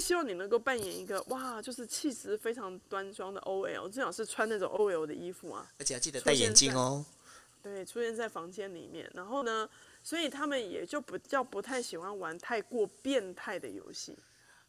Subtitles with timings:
[0.00, 7.04] 希望你能够扮演一个哇，就是气质非常端庄的 OL，最好是穿那种 OL 的衣服啊，而且要记得戴眼镜哦。
[7.62, 9.68] 对，出现在房间里面，然后呢，
[10.02, 14.18] 所以他们也就比较不太喜欢玩太过变态的游戏。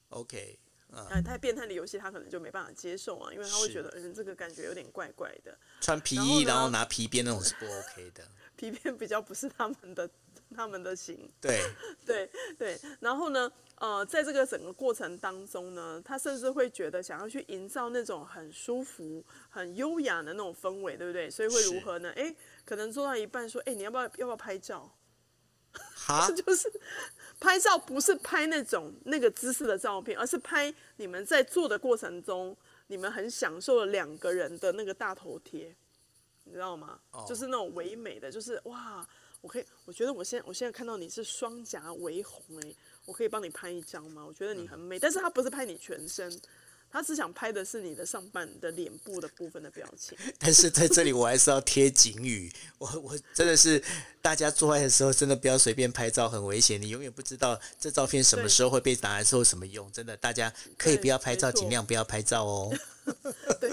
[0.10, 0.60] OK，
[0.92, 5.58] 嗯，哎，太变态的游戏他可能就没办法接受啊，因为他会觉得嗯，这个感觉有点怪怪的。
[5.80, 8.28] 穿皮衣然后，然后拿皮鞭那种是不 OK 的。
[8.58, 10.08] 皮鞭比较不是他们的
[10.56, 11.30] 他们的型。
[11.40, 11.62] 对
[12.06, 21.30] 对对，然后呢，呃，在这个整个过程当中呢，他甚至会觉得想要去营造那种很舒服、很优雅的那种氛围，对不对？
[21.30, 22.12] 所以会如何呢？
[22.16, 22.36] 哎。
[22.64, 24.90] 可能做到一半说：“哎、欸，你要不要要不要拍照？”
[25.74, 26.72] 哈， 就是
[27.40, 32.56] 拍照不是拍那种那个姿势的照片，而是拍你们在做的过程中，
[32.88, 35.76] 你们很享受的两个人的那个大头贴，
[36.44, 37.28] 你知道吗？Oh.
[37.28, 39.06] 就是那种唯美的，就是哇，
[39.42, 42.74] 我可以，我觉得我现在我现在看到你是双颊微红，哎，
[43.06, 44.24] 我可以帮你拍一张吗？
[44.26, 46.40] 我觉得你很美，但是他不是拍你全身。
[46.94, 53.82] 他只想拍的是你的上半的脸部的部分的表情，但是在这里我还是要贴警语，我我真的是
[54.22, 62.78] 大家做爱的时候真的不要随便拍照，很危险，你永远不知道这照片什么时候会被拿来做什么用，真的大家可以不要拍照，尽量不要拍照哦。
[63.62, 63.72] 对。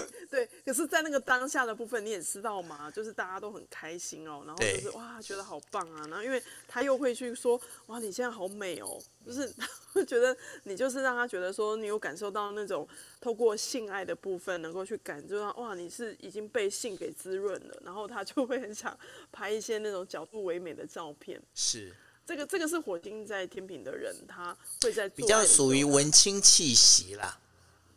[0.69, 2.91] 对，可是，在那个当下的部分，你也知道嘛？
[2.91, 12.87] 就是大家都很开心哦，然后就是哇，觉得好棒啊，然后因为他又会去说，哇，你现在好美哦，就是他 会觉得你就是让他觉得说，你有感受到那种
[13.19, 18.97] 透过性爱的部分，能够去感受到，哇，你是已经被性给滋润了，然后他就会很想
[19.31, 21.41] 拍一些那种角度唯美的照片。
[21.55, 21.91] 是，
[22.25, 27.39] 这个这个是火星在天平的人，他会在比较属于文青气息啦。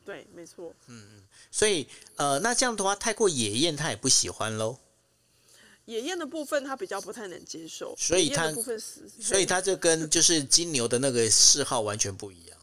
[0.05, 0.75] 对，没错。
[0.89, 1.86] 嗯嗯，所以
[2.17, 4.78] 呃，那这样的话，太过野艳他也不喜欢喽。
[5.86, 8.53] 野艳的部分他比较不太能接受，所以他
[9.20, 12.59] 所以他就跟就是金牛的那个嗜好完全不一样。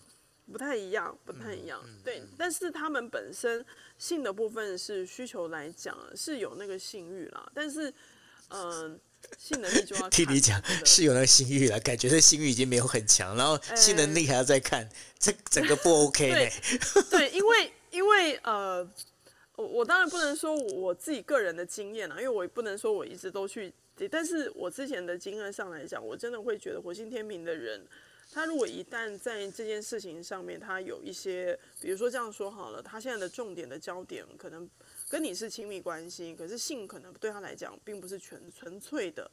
[0.51, 1.81] 不太一样，不太一样。
[1.85, 3.65] 嗯嗯、对，但是他们本身
[3.97, 7.89] 性的部分是需求来讲是有那个性欲啦，但是
[8.49, 8.61] 嗯。
[8.61, 8.99] 呃
[9.37, 14.87] 性能力就要 听你讲是有那个性欲了，感觉这性欲已经没有很强，然后性能力还要再看，
[15.17, 16.51] 这、欸、整个不 OK 呢？
[17.09, 18.87] 对，因为因为呃，
[19.55, 23.73] 我我当然不能说我自己个人的经验啊，因为我也不能说我一直都去，
[24.11, 27.81] 但是我之前的经验上来讲，我真的会觉得火星天平的人，
[28.31, 34.69] 他如果一旦在这件事情上面，他有一些，比如说这样说好了，他现在的重点的焦点可能。
[35.09, 39.29] 跟你是亲密关系，可是性可能对他来讲并不是全纯粹的，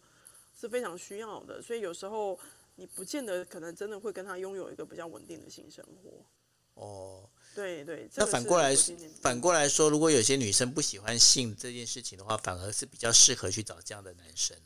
[0.58, 2.36] 是非常需要的，所以有时候
[2.76, 6.82] 你不见得可能真的会跟他拥有一个比较稳定的性生活。
[6.82, 8.08] 哦，对对。
[8.14, 8.74] 那反过来
[9.20, 14.56] 反过来说，如果有些女生不喜欢性这件事情的话，反而是比较适合去找这样的男生。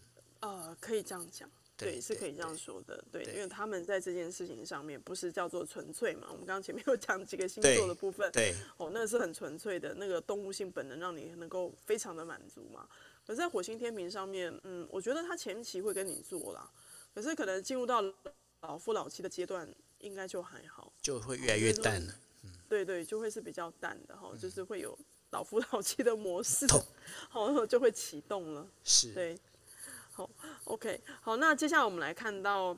[0.41, 1.50] 呃，可以这样讲。
[1.80, 6.28] 对，是可以这样说的，对，因为他们在这件事情上面不是叫做纯粹嘛。
[6.30, 12.86] 我们刚刚前面有讲几个星座的部分，对，哦，那是很纯粹的，那个动物性本能让你能够非常的满足嘛。
[13.26, 16.70] 可是在火星天平上面，嗯，我觉得他前期会跟你做啦，
[17.14, 18.02] 可是可能进入到
[18.60, 19.68] 老夫老妻的阶段，
[20.00, 22.14] 应该就还好，就会越来越淡了。
[22.42, 24.98] 嗯，对对，就会是比较淡的哈，就是会有
[25.30, 26.66] 老夫老妻的模式，
[27.28, 28.68] 好， 就会启动了。
[28.84, 29.38] 是，对。
[30.64, 32.76] OK，好，那接下来我们来看到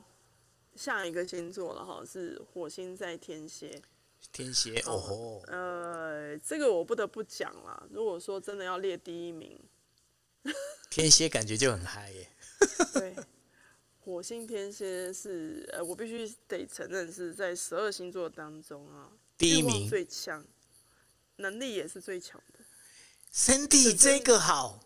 [0.75, 3.81] 下一个星座了哈，是火星在天蝎。
[4.31, 7.87] 天蝎哦，呃，这个我不得不讲了。
[7.91, 9.59] 如果说真的要列第一名，
[10.89, 12.29] 天蝎感觉就很嗨耶。
[12.93, 13.15] 对，
[14.03, 20.43] 火星天蝎是呃，我必须得承认是在十二星座当中啊，第一名最强，
[21.35, 22.59] 能力也是最强的。
[23.33, 24.79] Cindy 这个好。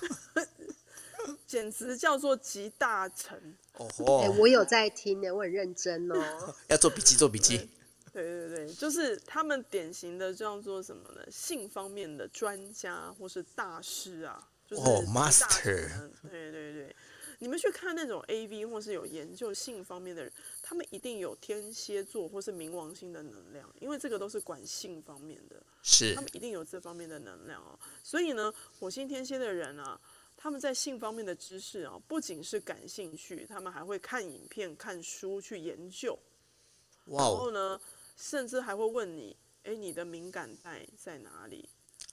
[1.46, 3.38] 简直叫做集大成
[3.74, 4.20] 哦！
[4.22, 6.54] 哎，我有在听呢，我很认真哦。
[6.68, 7.68] 要做笔记，做笔记。
[8.12, 11.22] 对对对，就是他们典型的叫做什么呢？
[11.30, 16.10] 性方面的专家或是大师啊，就是大、oh, master。
[16.30, 16.96] 对对对，
[17.40, 20.32] 你们去看那种 AV 或是有研究性方面的人，
[20.62, 27.76] 他们一定有天蝎座或是冥王星的能量，因为这个都是管性方面的，是他们一定有这方面的能量哦。
[28.04, 30.00] 所以呢，火星天蝎的人啊。
[30.44, 36.18] 他们在性方面的知识啊，不仅是感兴趣，他们还会看影片、看书去研究。
[37.06, 37.22] 哇！
[37.24, 37.80] 然后呢，
[38.14, 41.66] 甚至还会问你：哎，你的敏感带在哪里？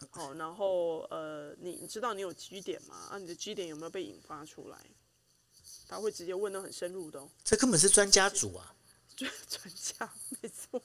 [0.09, 2.95] 好，然后呃，你你知道你有 G 点吗？
[3.11, 4.77] 啊，你的 G 点有没有被引发出来？
[5.89, 7.29] 他会直接问的很深入的哦。
[7.43, 8.73] 这根本是专家组啊！
[9.17, 10.81] 专 专家 没错，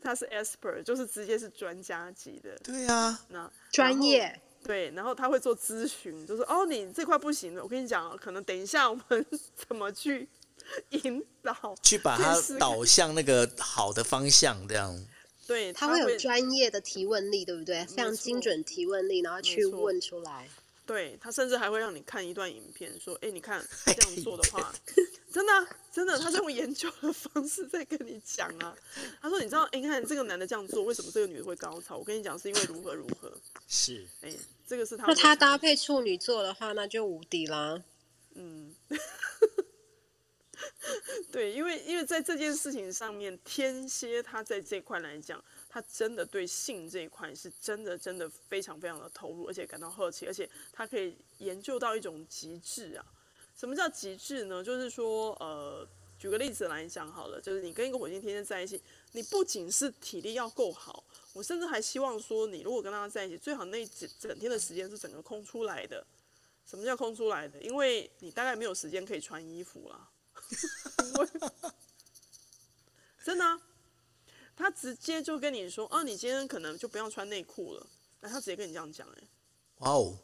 [0.00, 2.56] 他是 expert，就是直接是专家级的。
[2.58, 4.40] 对啊，那专业。
[4.66, 9.26] 对，然后他会做咨询，就是哦，你这块不行了，我跟你讲，可能等一下我们
[9.68, 10.28] 怎么去
[10.90, 15.06] 引导， 去把它导向那个好的方向，这样。
[15.46, 17.84] 对，他会有专业的提问力，对不对？
[17.86, 20.48] 非常精准提问力，然后去问出来。
[20.84, 24.72] 对，他甚至还会让你看一段影片，说：“哎，你看 这样做的话，
[25.32, 28.76] 真的、啊、真的，他是用研究的方式在跟你讲啊。”
[29.18, 31.96] 他说：“你知道，哎，你看这个男的这样做，为什么这个女的会高潮？
[31.96, 33.32] 我跟你讲，是因为如何如何。”
[33.66, 34.30] 是， 哎，
[34.66, 35.06] 这个是他。
[35.06, 37.82] 那他搭配处女座的话，那就无敌啦。
[38.34, 38.74] 嗯。
[41.32, 53.06] 对，因为因为在这件事情上面，天蝎他在这块来讲，他真的对性这一块是真的真的非常非常的投入，而且感到好奇，而且他可以研究到一种极致啊。
[53.56, 54.62] 什么叫极致呢？
[54.62, 55.88] 就是说，呃，
[56.18, 58.80] 举个例子来讲好了，就是你跟一个火星天天在一起，
[59.12, 66.06] 你不仅是体力要够好，我甚至还希望说，你如果跟他在一起，最好那整整天的时间是整个空出来的。
[66.66, 67.62] 什么叫空出来的？
[67.62, 70.10] 因为你大概没有时间可以穿衣服了。
[73.24, 73.60] 真的、
[74.56, 77.86] 他直接就跟你说：“啊，你今天可能就不要穿内裤了。”
[78.20, 79.28] 那他直接跟你这样讲，哎，
[79.78, 80.18] 哇哦，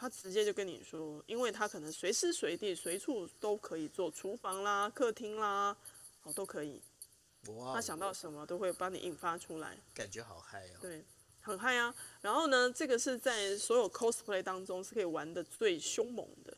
[0.00, 5.76] 他直接就跟你说，因为他可能随时随地、随处都可以做厨房啦、客厅啦，
[6.22, 6.80] 哦，都可以。
[7.48, 10.78] 哇，他想到什么都会帮你引发出来，感觉好嗨哦。
[10.80, 11.04] 对，
[11.40, 11.92] 很嗨啊。
[12.20, 16.56] 然后呢，这个是在所有 cosplay 当中是可以玩的最凶猛的。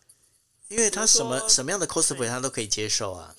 [0.69, 3.35] 因为他什么什么样的 cosplay 他都可以接受啊。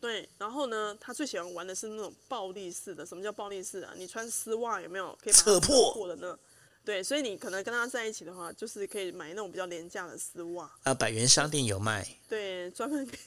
[0.00, 3.06] 对，然后呢，他最喜欢玩的是那种暴力式的。
[3.06, 3.94] 什么叫暴力式啊？
[3.96, 6.36] 你穿丝袜有没有可以扯破的呢？
[6.84, 10.70] 对，所以你可能跟他在一起的话，就是可以买那种比较廉价的丝袜。
[10.82, 12.06] 啊，百元商店有卖。
[12.28, 13.18] 对，专门给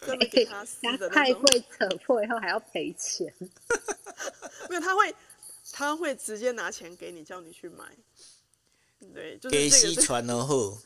[0.00, 0.64] 专门给他。
[1.10, 3.32] 太会扯破以后还要赔钱。
[4.68, 5.14] 没有，他会
[5.72, 7.84] 他会直接拿钱给你，叫你去买。
[9.14, 9.70] 对，就是这个。
[9.70, 10.76] 西传然后。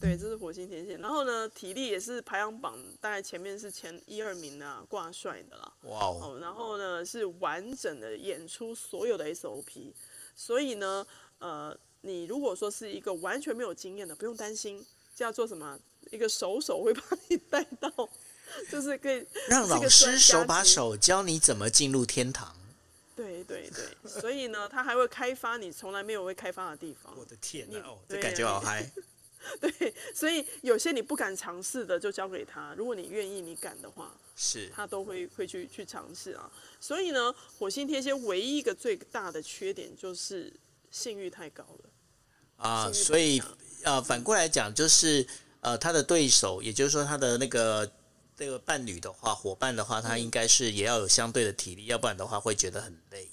[0.00, 5.72] 对，这是火星天线，然后呢，体力也是排行榜大概前面是前一二名啊，挂帅的啦。
[5.82, 6.38] 哇哦！
[6.40, 9.92] 然后呢，是完整的演出所有的 SOP，
[10.38, 11.04] 所以呢，
[11.40, 14.86] 呃，你如果说是一个完全没有经验的，不用担心，
[15.16, 15.76] 这要做什么？
[16.12, 17.90] 一个手手会把你带到，
[18.70, 22.54] 就是可以 让老师手把手教你怎么进入天堂。
[23.16, 27.12] 对对对，所以呢，他还会开发你从来没有会开发的地方。
[27.18, 28.88] 我的天哪，哦，这感觉好嗨！
[29.60, 32.74] 对，所以有些你不敢尝试的，就交给他。
[32.76, 36.50] 如果你愿意，你敢的话，是他都会会去去尝试啊。
[36.80, 40.52] 所以呢，火星天蝎唯一一个最大的缺点就是
[40.90, 41.90] 性欲太高了
[42.56, 42.92] 啊。
[42.92, 43.40] 所以
[43.84, 45.26] 呃，反过来讲，就是
[45.60, 47.90] 呃，他的对手，也就是说他的那个
[48.36, 53.30] 这个伴侣的话，伙伴的话，他应该是也要有相对的体力，要不然的话会觉得很累。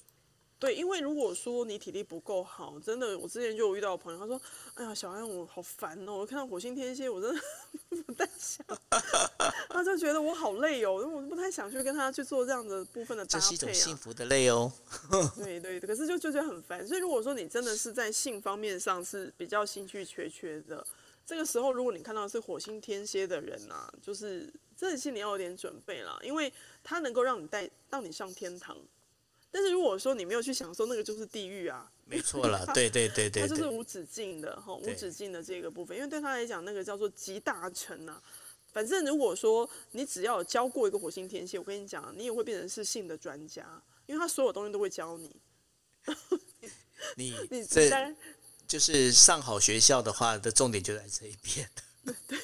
[0.65, 4.41] 对，因为如果说你体力不够好，真的，我之前就有遇到朋友，他说
[4.73, 7.41] ：“哎呀，小安，我好烦哦，我看到火星天蝎，我真的
[8.01, 8.65] 不太想。”
[9.69, 13.47] 他就觉得我好累哦，我不太想去跟他去做这样的部分的搭配啊。
[13.47, 14.73] 这是一种幸福的累哦。
[15.38, 16.88] 对对，可是就就觉得很烦。
[16.88, 20.83] 所以如果说你真的是在性方面上是比较兴趣缺缺的，
[21.27, 26.51] 这个时候如果你看到是火星天蝎的人啊，就是真的心里要有点准备啦，因为
[26.83, 28.75] 他能够让你带让你上天堂。
[29.56, 31.90] 但是如果说你没有去享受，那个就是地狱啊！
[32.04, 38.22] 没错了， 对对对对，它就是无止境的哈，无止境的这个部分，因为对他来讲，那个叫做集大成啊。
[38.74, 45.33] 反正如果说你只要有教过一个火星天蝎，我跟你讲，你也会变成是性的专家，因为他所有东西都会教你。
[47.16, 47.90] 你 你这
[48.68, 51.69] 就是上好学校的话的重点就在这一边。
[52.28, 52.38] 对。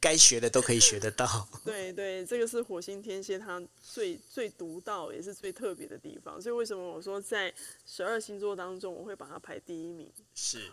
[0.00, 1.48] 该学的都可以学得到。
[1.64, 6.40] 对对，这个是火星天蝎它最最独到也是最特别的地方。
[6.40, 7.52] 所以为什么我说在
[7.84, 10.12] 十二星座当中，我会把它排第一名？
[10.34, 10.70] 是，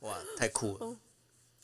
[0.00, 0.96] 哇，太酷了。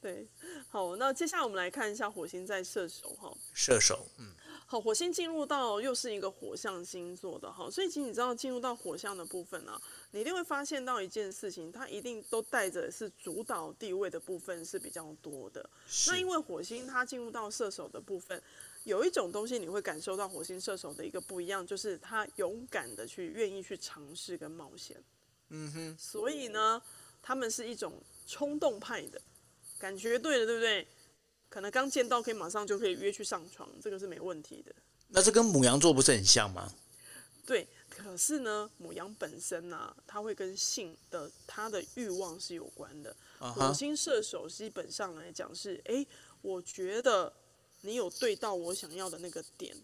[0.00, 0.28] 对，
[0.68, 3.34] 好，那接下来我们来看一下火星在射手哈。
[3.54, 4.34] 射手，嗯。
[4.66, 9.82] 好，火星进入到又是一个火象星座的哈，所以其实你知道进入到火象的部分呢、啊，
[10.14, 15.68] 你一定会发现到一件事情，它一定都带着是主导地位的部分是比较多的。
[16.06, 18.40] 那因为火星它进入到射手的部分，
[18.84, 24.96] 有一种东西你会感受到火星射手的一个不一样，就是他勇敢的去愿意去尝试跟冒险。
[25.48, 26.80] 嗯哼，所以呢，
[27.20, 29.20] 他们是一种冲动派的
[29.80, 30.86] 感觉，对的，对不对？
[31.48, 34.72] 可能刚见到可以马上就可以约去上床，这个是没问题的。
[35.08, 36.72] 那这跟母羊座不是很像吗？
[37.46, 43.14] 对，可是呢，母羊本身呢、啊，它会跟性的它的欲望是有关的。
[43.40, 43.52] Uh.
[43.52, 46.04] 火星射手基本上来讲是，哎，
[46.42, 47.32] 我觉得
[47.82, 49.76] 你有对到我想要的那个点。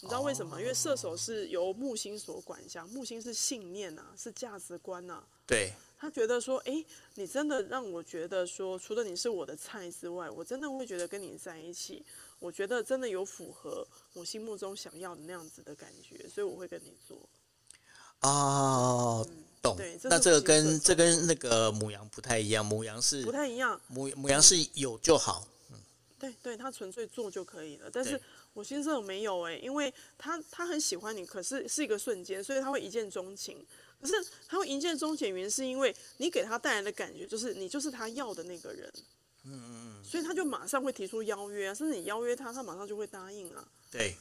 [0.00, 0.60] 你知道为什么？Oh.
[0.60, 5.26] 因为射手是由木星所管辖，木星是信念啊，是价值观啊。
[5.46, 5.72] 对。
[5.98, 12.04] 他觉得说，哎，你真的让我觉得说，除了你是我的菜之外，我真的会觉得跟你在一起，
[12.38, 13.82] 我觉得真的有符合
[14.12, 17.18] 我心目中想要的那样子的感觉，所以我会跟你做。
[18.22, 19.26] 哦，
[19.62, 19.76] 懂。
[19.76, 25.46] 对，那这个跟这跟那个母羊不太一样，母羊是不太一样，母母羊是有就好。
[25.70, 25.78] 嗯，
[26.18, 27.90] 对对，他纯粹做就可以了。
[27.92, 28.20] 但是
[28.54, 33.64] 火星射手没有哎，因为他他很喜欢你，可是是一个瞬间，所以他会一见钟情。
[34.00, 34.14] 可是
[34.46, 38.92] 他会一见钟情，原因是因为你给他带来的感觉就是你就是他要的那个人。
[39.44, 40.04] 嗯嗯嗯。
[40.04, 43.66] 所以他就马上会提出邀约啊，甚至你邀约他，他马上就会答应啊。
[43.90, 44.16] 对。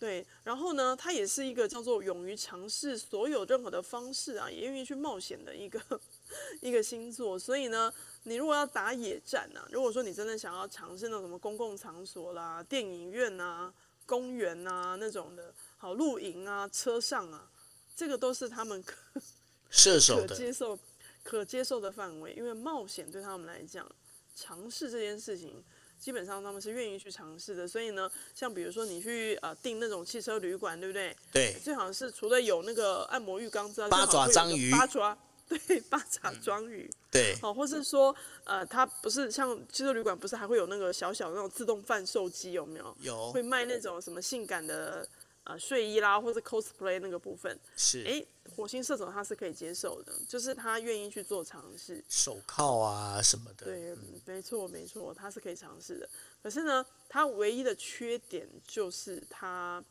[0.00, 5.78] 对，然后呢，他也是一个叫做勇于尝试所有任何的方式啊，也愿意去冒险的一个
[6.62, 7.38] 一个星座。
[7.38, 7.92] 所以呢，
[8.22, 13.70] 你如果要打野战啊，如果说你真的想要尝试那种什么公共场所啦、电影院啊、
[14.06, 17.50] 公园啊那种的，好露营啊、车上啊，
[17.94, 18.96] 这个都是他们可
[19.68, 20.78] 射手可接受
[21.22, 23.86] 可接受的范围，因为冒险对他们来讲，
[24.34, 25.62] 尝试这件事情。
[26.00, 31.14] 基本上他们是愿意去尝试的，所以呢，像比如说你去呃订那种汽车旅馆，对不对？
[31.30, 31.54] 对。
[31.62, 34.70] 最好是除了有那个按摩浴缸之外，八爪章鱼。
[34.70, 35.16] 八爪，
[35.46, 36.90] 对，八爪章鱼。
[36.90, 37.36] 嗯、对。
[37.42, 42.96] 哦，或是说呃，它不是像汽车旅馆，不是还会有那个小小的那种自动贩售机，有没有？
[43.00, 43.30] 有。
[43.32, 45.06] 会卖那种什么性感的。
[45.44, 56.08] 啊，睡衣啦，或者 cosplay 那个部分是，哎，火星射手他是可以接受的，就是他愿意去做尝试，手铐啊什么的，对，嗯、没错没错，他是可以尝试的。
[56.42, 59.82] 可是呢，他唯一的缺点就是他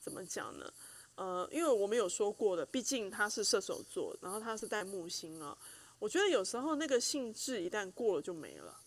[0.00, 0.72] 怎么讲呢？
[1.16, 5.56] 呃，因为我们有说过的，毕竟他是射手座，然后他是带木星啊，
[5.98, 8.80] 我觉得有时候那个性质一旦过了就没了，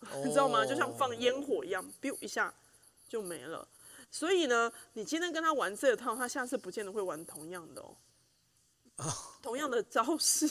[0.00, 0.64] 哦、 你知道吗？
[0.64, 2.54] 就像放烟火一样，biu 一下
[3.08, 3.68] 就没了。
[4.10, 7.96] 所以呢，你今天跟他玩这套，他下次不见得会玩同样的哦。
[8.96, 9.14] Oh.
[9.42, 10.50] 同样的招式，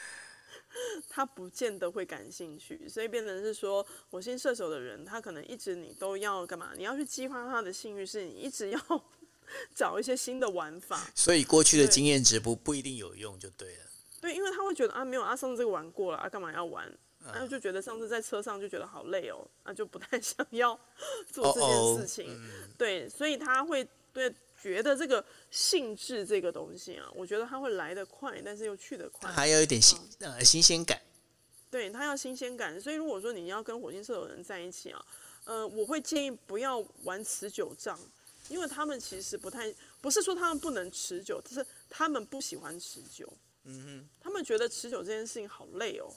[1.06, 2.88] 他不见得会感兴趣。
[2.88, 6.72] 所以变成是说，火星射手的人，他可能一直你都要干嘛？
[6.76, 8.80] 你要去激发他的性欲，是你一直要
[9.74, 11.10] 找一些新的玩法。
[11.14, 13.84] 所以过去的经验值不不一定有用，就对了。
[14.20, 16.90] 对，因为他会觉得啊，没有啊，上次这个玩过了啊，干嘛要玩？
[17.32, 20.78] 然后就觉得上次在车上就觉得好累哦，那就不太 想要
[21.30, 22.26] 做这件事情。
[22.26, 31.00] Oh oh, 嗯、对，所以他会对觉得这个性质这个东西啊，我觉得他会来得快，但是又去得快，还有一点新、嗯、呃新鲜感。
[31.70, 35.04] 对，他要新鲜感，所以如果说你要跟火星射手的人在一起啊，
[35.44, 37.96] 呃，我会建议不要玩持久战，
[38.48, 43.30] 因为他们其实不太不是说他们不能持久，只是他们不喜欢持久。
[43.64, 46.10] 嗯哼，他们觉得持久这件事情好累哦。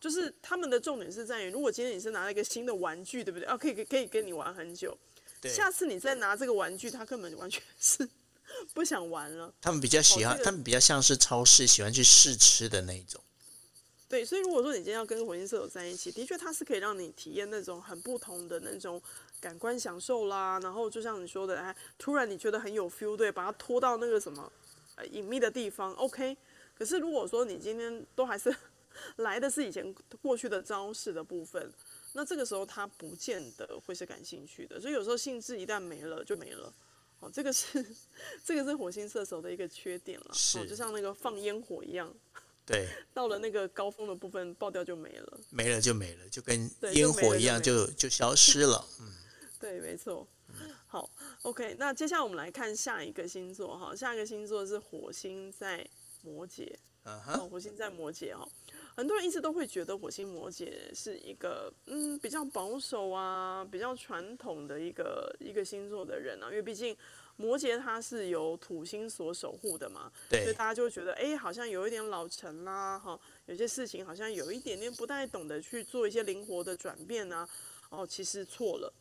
[0.00, 3.46] 就是他们的重点是在于，如果今天你是拿了一个新的玩具，对不对？
[3.46, 4.96] 啊，可以可以跟你玩很久。
[5.40, 5.52] 对。
[5.52, 8.08] 下次你再拿这个玩具，他根本完全是
[8.72, 9.52] 不想玩了。
[9.60, 13.20] 他们比较喜欢，他们比较像是超市喜欢去试吃的那一种。
[14.08, 19.02] 对，所以如果说你今天要跟火星射手在一起，的确他是可以让你体验那种很不同的那种
[19.38, 20.58] 感官享受啦。
[20.62, 24.50] 然后就像你说的，哎，突然你觉得很有 feel，对，把它拖到那个什么
[24.94, 26.34] 呃隐秘的地方，OK。
[26.74, 28.56] 可是如果说你今天都还是。
[29.16, 31.72] 来的是以前过去的招式的部分，
[32.12, 36.72] 那这个时候他不见得会是感兴趣的，所以有时候兴致一旦没了就没了，
[37.20, 37.84] 哦，这个是
[38.44, 40.26] 这个是火星射手的一个缺点了，
[40.56, 42.14] 哦，就像那个放烟火一样，
[42.64, 49.12] 对， 到了那个高峰的部分爆掉就没了，没了就没了，就跟烟火一样就就，就消失了，嗯，
[49.60, 50.26] 对，没错，
[50.86, 51.10] 好
[51.42, 55.86] ，OK，那接下来我们来看下一个星座哈，下一个星座是火星在
[56.22, 58.48] 摩羯，啊哈，火星在摩羯哈。
[58.98, 66.96] 很多人一直都会觉得火星摩羯是一个嗯比较保守啊，比较传统的一个一个星座的人啊，因为毕竟
[67.36, 77.48] 摩羯它是由土星所守护的嘛，对，所以大家就会觉得哎，好像有一点老成啦，哈，有些事情好像有一点点不太懂得去做一些灵活的转变啊，
[77.90, 78.92] 哦，其实错了，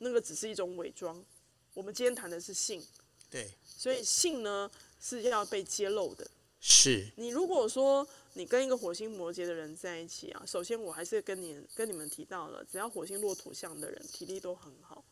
[0.00, 1.24] 那个只是一种伪装。
[1.72, 2.84] 我们今天谈的是性，
[3.30, 4.70] 对，所以性呢
[5.00, 6.30] 是要被揭露的。
[6.68, 15.04] 是你如果说你跟一个火星摩羯的人在一起啊，首先我还是跟你跟你们提到了，只要火星落土象的人体力都很好，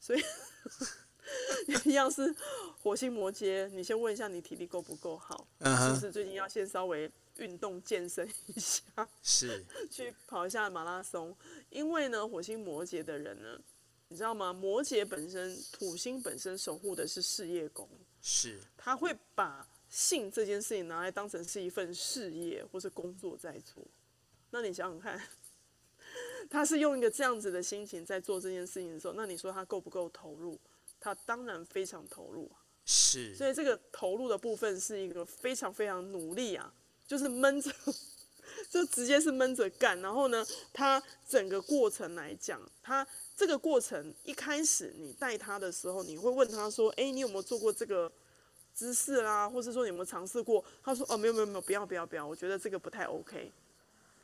[0.00, 0.22] 所以
[1.84, 2.34] 一样是
[2.82, 5.94] 火星摩羯，你先问一下你体力够不够好，uh huh.
[5.94, 8.80] 是是最近要先稍微运动健身一下，
[9.22, 11.36] 是去跑一下马拉松，
[11.68, 13.60] 因为呢火星摩羯的人呢，
[14.08, 14.50] 你知道吗？
[14.50, 17.86] 摩羯本身土星本身守护的是事业宫，
[18.22, 19.68] 是他会把。
[19.92, 23.86] 性这件事情拿来当成是一份事业或是工作在做，
[24.48, 25.22] 那你想想看，
[26.48, 30.58] 他是用一个这样子的心情在做这件事情的时候，那你说他够不够投入？
[30.98, 32.50] 他当然非常投入。
[32.86, 33.34] 是。
[33.34, 36.72] 所以这个投入的部分是一个非常非常努力啊，
[37.06, 37.70] 就是闷着，
[38.70, 40.00] 就直接是闷着干。
[40.00, 43.06] 然后呢，他整个过程来讲，他
[43.36, 48.10] 这个过程一开始你带他的时候，你会问他说：“哎，你有没有做过这个
[48.74, 49.48] 姿势啦？
[49.48, 53.52] 或是说你有没有尝试过？”他说：“哦，没有没有没有，不要不要不要，我觉得这个不太 OK。”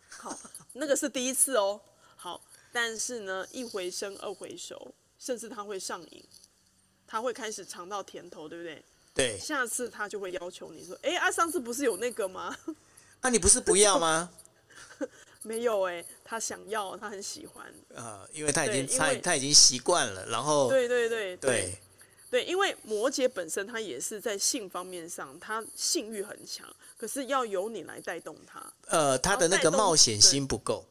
[0.08, 0.38] 好，
[0.72, 1.80] 那个是第一次哦。
[2.16, 2.40] 好，
[2.72, 6.24] 但是呢，一回生二回熟，甚至他会上瘾，
[7.06, 8.84] 他会开始尝到甜头，对不对？
[9.14, 12.56] 对，下次他就会要求你说：“哎，啊，上次不是有那个吗？
[13.20, 14.30] 啊，你不是不要吗？”
[15.42, 17.72] 没有哎，他想要，他很喜欢。
[17.94, 21.78] 呃，因为他已经他他已经习惯了，然后对对对对对，
[22.30, 26.66] 对，因为摩羯本身他也是在性方面上，他性欲很强，
[26.96, 28.72] 可是要由你来带动他。
[28.86, 30.86] 呃，他的那个冒险心不够。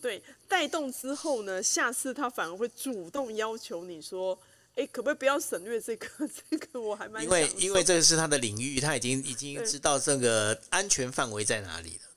[0.00, 4.38] 对，带动之后呢，下次他反而会主动要求你说。
[4.76, 6.06] 哎，可不可以不要省略这个？
[6.50, 12.10] 这个我还蛮因为因为这个是他的领域，他已经已经知道这个安全范围在哪里了。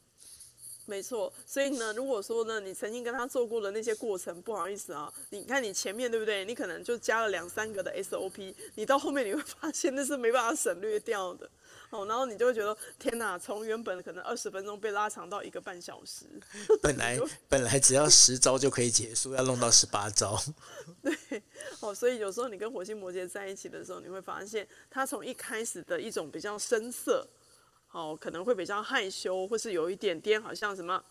[0.90, 6.44] 没错，所以呢，如果说呢，你曾经跟他做过的那些过程，不好意思啊，你看你前面对不对？
[6.44, 11.48] 你可能就加了两三个的 SOP，你到后面你会发现那是没办法省略掉的。
[11.92, 16.26] 哦，然后你就会觉得天哪，从原本可能二十分钟被拉长到一个半小时。
[16.82, 20.40] 本来 本来只要十招就可以结束，要弄到十八招。
[21.02, 21.42] 对，
[21.80, 27.28] 哦，所以有时候你跟火星摩羯在一起的时候，你会发现他从一开始的一种比较生涩，
[27.92, 31.04] 哦，可能会比较害羞，或是有一点点好像什么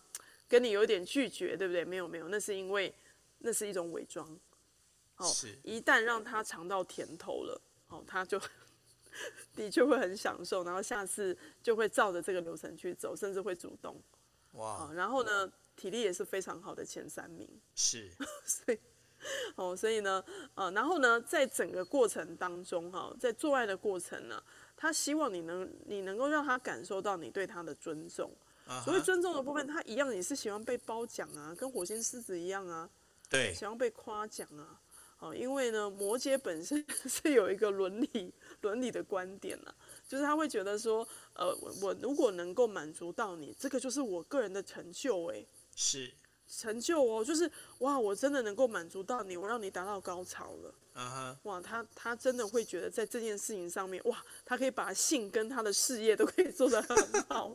[0.47, 1.83] 跟你有一点拒绝，对不对？
[1.83, 2.93] 没有没有，那是因为
[3.39, 4.27] 那是一种伪装。
[5.17, 5.25] 哦，
[5.63, 8.39] 一旦让他尝到甜头了，哦，他就。
[9.55, 13.99] 的确会很享受，然后下次就会照着这个流程去走，甚至会主动。
[14.51, 14.91] 哇、哦！
[14.93, 17.49] 然后呢，体力也是非常好的前三名。
[17.75, 18.09] 是。
[18.45, 18.79] 所以，
[19.55, 20.23] 哦，所以呢，
[20.55, 24.41] 呃，然后呢，在整个过程当中，哈，在做爱的过程呢，
[24.75, 28.31] 他希望你能，你能够让他感受到你对他的尊重。
[28.67, 28.83] Uh-huh.
[28.83, 32.89] 所谓尊重的部分，他一样也是喜欢被褒奖啊，跟火星狮子一样啊。
[33.29, 33.53] 对。
[33.53, 34.79] 喜欢被夸奖啊。
[35.19, 38.33] 哦，因为呢，摩羯本身 是有一个伦理。
[38.61, 39.75] 伦理的观点呢、啊，
[40.07, 46.13] 就是他会觉得说，呃，我如果能够满足到你，这个就是我个人的成就，哎，是
[46.49, 57.53] 成就哦，就是哇，我真的能够满足到你，我让你达到高潮了，啊哈，哇，他他真的会觉得在这件事情上面，哇，他可以把性跟他的事业都可以做得很好，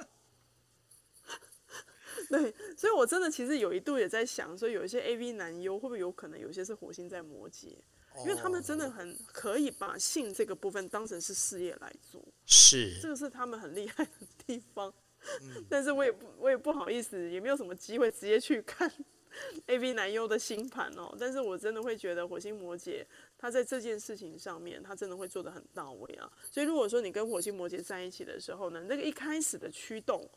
[2.30, 7.76] 对，所以我真的其实有一度也在想，说有一些 AV 男优会不会有可能有些是火星在摩羯。
[8.18, 12.96] 因为他们真的很可以把性这个部分当成是事业来做，是。
[13.02, 14.12] 这个是他们很厉害的
[14.46, 14.94] 地方。
[15.42, 18.90] 嗯、但是我也不我也不好意思，也没有什么机会直接去看
[19.66, 21.16] AV 男优的星盘哦。
[21.18, 23.04] 但是我真的会觉得火星摩羯
[23.38, 26.30] 他在这件事情上面，他真的会做的很到位啊。
[26.50, 30.30] 所以如果说你跟火星摩羯在一起的时候呢，那个一开始的驱动，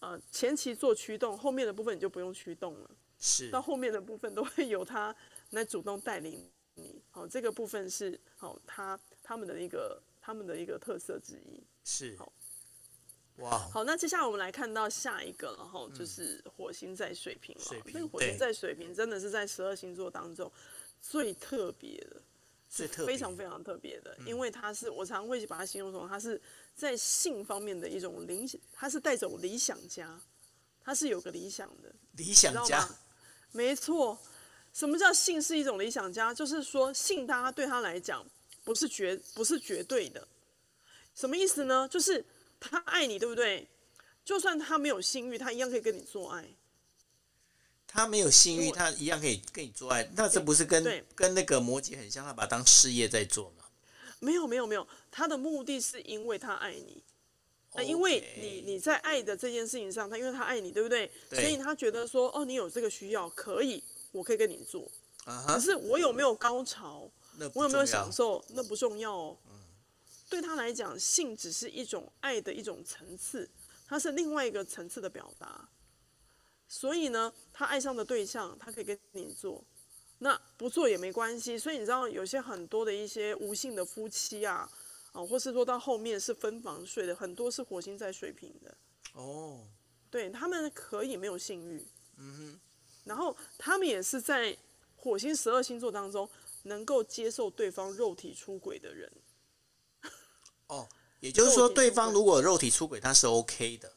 [0.00, 5.14] 呃，前期做驱动，后面的部分你就不用驱动了，是到后面的部分都会由他
[5.50, 6.50] 来主动带领。
[6.76, 12.32] 你好，这个部分是好，他他们的一个他们的一个特色之一是好，
[13.38, 17.82] 哇，好，那接下来我们来看到下一个然后，就是火星在水瓶了。
[17.86, 20.50] 那个火星在水瓶真的是在十二星座当中
[21.00, 22.22] 最特别的，
[22.68, 26.40] 最特非常非常特别的，因为他是我常会把它形容成他是
[26.76, 30.20] 在性方面的一种理想，他是带走理想家，
[30.84, 32.88] 他是有个理想的理想家，
[33.50, 34.18] 没错。
[34.72, 36.34] 什么叫性是一种理想家？
[36.34, 38.24] 就是说性，大家对他来讲
[38.64, 40.26] 不是绝不是绝对的。
[41.14, 41.88] 什么意思呢？
[41.88, 42.24] 就是
[42.70, 43.68] 他爱你，对不对？
[44.24, 46.44] 就算他没有性欲，他一样可以跟你做爱。
[47.86, 50.10] 他没有性欲，他一样可以跟你做爱。
[50.16, 52.24] 那这不是跟跟那个摩羯很像？
[52.24, 53.64] 他把他当事业在做吗？
[54.20, 57.02] 没有没有没有，他的目的是因为他爱你。
[57.74, 61.10] 那因为你你在爱的这件事情上，他因为他爱你，对不对？
[61.28, 61.40] 对。
[61.40, 63.82] 所以他觉得说，哦，你有这个需要，可以。
[64.14, 64.88] 我可以跟你做
[65.24, 65.44] ，uh-huh.
[65.44, 67.10] 可是我有没有高潮，
[67.52, 69.36] 我有没有享受，那不重要哦。
[70.24, 73.48] 嗯、对他来讲，性只是一种爱的一种层次，
[73.86, 75.68] 它是另外一个层次的表达。
[76.66, 79.62] 所以呢，他爱上的对象，他可以跟你做，
[80.18, 81.58] 那不做也没关系。
[81.58, 84.68] 所以你知道，有些很多的一些无性的夫妻啊，
[85.12, 88.76] 啊，或是说到后面是分房睡的，很多是火星在水瓶的。
[89.12, 89.60] 哦、oh.，
[90.10, 91.86] 对他们可以没有性欲。
[92.16, 92.60] 嗯哼。
[93.04, 94.56] 然后他们也是在
[94.96, 96.28] 火星十二星座当中
[96.62, 99.08] 能够接受对方肉体出轨的人。
[100.68, 100.88] 哦，
[101.20, 103.92] 也就是说，对方如果肉体出轨，他是 OK 的。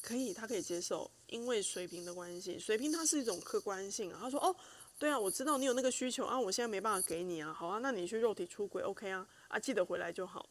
[0.00, 4.18] 可以，他可以接受，因为水平的关系，水平它是一种客观性啊。
[4.20, 4.54] 他说：“哦，
[4.98, 7.52] 对啊，我知道你有那个需求啊，我现在没办法给你啊。
[7.52, 10.48] 好啊，那你去肉体出轨 $，OK 啊，啊，记得回来就好。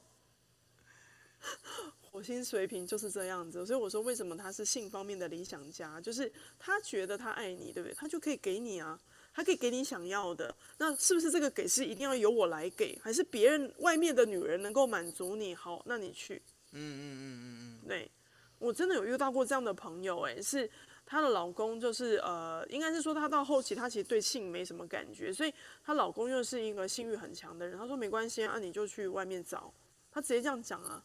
[1.99, 7.93] 火星水平就是这样子，所以我说为什么他是性方面的理想家，就是他觉得他爱你，对不对？
[7.95, 8.97] 他就可以给你啊，
[9.35, 10.55] 他可以给你想要的。
[10.77, 15.53] 那是不是这个给是一定要由我来给，还是别人外面的女人能够满足你？
[15.53, 16.41] 好，那你去。
[16.71, 17.87] 嗯嗯嗯嗯嗯。
[17.87, 18.09] 对，
[18.57, 20.69] 我真的有遇到过这样的朋友，哎，是
[21.05, 27.77] 她的老公，就是呃，应该是说她到后期，她其实对性没什么感觉，所以她老公又是一个性欲很强的人。
[27.77, 29.73] 她说没关系啊，你就去外面找。
[30.09, 31.03] 她直接这样讲啊。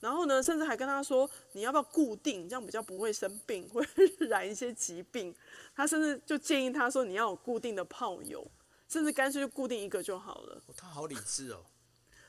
[0.00, 3.82] 然后呢，甚至还跟他说：“你要不要固定，这样比较不会生病，会
[4.28, 5.34] 染一些疾病。”
[5.74, 8.46] 他甚至就建议他说：“你要有固定的炮友，
[8.88, 11.64] 甚至干脆就固定一个就好了。”他好理智哦，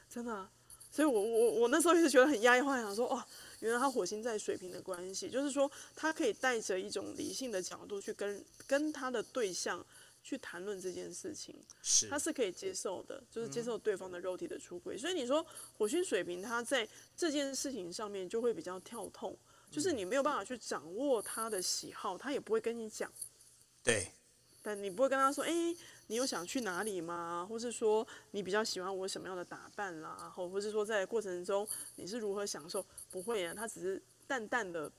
[0.10, 0.50] 真的啊。
[0.90, 3.22] 所以我我我那时候一直觉得很压抑，后来想说：“哦，
[3.60, 9.86] 原来他火星在水瓶的关系，就是说他可以带着一种理性的角度去跟跟他的对象。”
[10.28, 14.96] 去谈论这件事情，是他是可以接受的，就是接受对方的肉体的出轨。
[14.96, 15.46] 嗯、所以你说
[15.78, 16.86] 火星水瓶，他在
[17.16, 19.34] 这件事情上面就会比较跳痛，
[19.72, 23.10] 就是你没有办法去掌握他的喜好，他也不会跟你讲。
[23.82, 24.12] 对，
[24.62, 27.48] 但你不会跟他说，哎、欸，你有想去哪里吗？
[27.50, 30.30] 或是说你比较喜欢我什么样的打扮啦？
[30.36, 32.86] 或或是说在过程中你是如何享受？
[33.10, 34.92] 不会啊，他只是淡淡的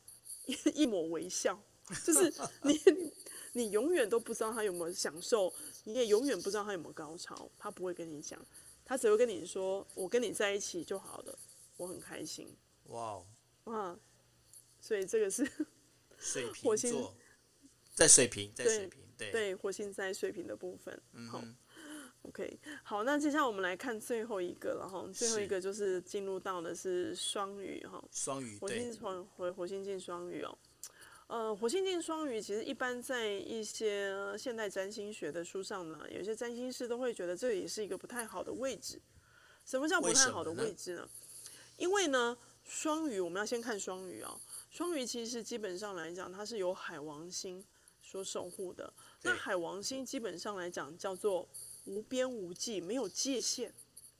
[0.47, 1.62] 一 一抹微笑，
[2.03, 2.81] 就是你。
[3.59, 8.40] 你永远都不知道他有没有享受，你也永远不知道他有没有高潮，他不会跟你讲，
[8.85, 11.37] 他只会跟你说：“我跟你在一起就好了，
[11.77, 13.27] 我很开心。”哇哦，
[13.64, 13.99] 哇，
[14.81, 15.44] 所以这个是
[16.16, 17.12] 水瓶座，
[17.94, 21.03] 在水瓶，在水瓶，对对，火星在水瓶的部分。
[21.29, 21.42] 好
[22.23, 30.57] ，OK，好，那接下来我们来看最后一个了哈，最后一个就是进入到的是双鱼哈，双鱼，火星双火火星进双鱼哦。
[31.29, 38.99] 呃，火星进双鱼，其实一般在一些现代占星学的书上呢，有些占星师都会觉得这也是一个不太好的位置。
[39.67, 41.03] 什么叫不太好的位置呢？
[41.03, 41.09] 呢
[41.77, 47.62] 因为呢，双鱼我们要先看双鱼啊、哦，双鱼其实基本上来讲，它是由海王星
[48.03, 48.91] 所守护的。
[49.21, 51.47] 那海王星基本上来讲叫做
[51.85, 53.71] 无边无际，没有界限，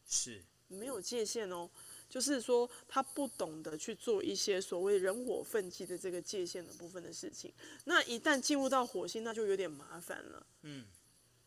[0.07, 1.71] 是没有界限哦。
[2.09, 7.53] 就是说，他不懂得去做一些所谓人火分际的这个界限的部分的事情。
[7.85, 10.47] 那一旦进入到火星，那就有点麻烦了。
[10.63, 10.87] 嗯，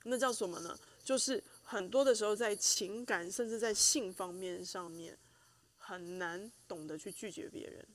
[0.04, 0.78] 那叫什么呢？
[1.04, 5.18] 就是很多的时候，在情感甚至在性方面上面，
[5.80, 7.88] 很难懂得去拒绝别人，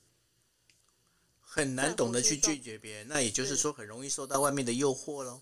[1.40, 3.06] 很难懂得去拒绝别人。
[3.06, 5.40] 那也就是说，很容易受到外面的诱惑喽。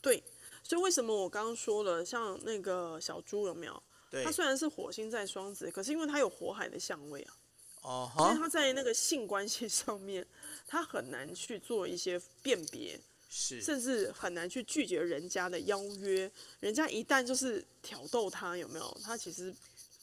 [0.00, 0.24] 对，
[0.62, 3.82] 所以为什么我刚刚说了，像那个小猪有没有？
[4.24, 7.34] 他虽然是火星在双子，可是因为他有火海的相位啊
[7.82, 8.18] ，uh.
[8.18, 10.26] 所以他在那个性关系上面，
[10.66, 16.30] 他很难去做一些辨别，是，甚至很难去拒绝人家的邀约。
[16.60, 19.00] 人家一旦就是挑逗他，有没有？
[19.02, 19.54] 他其实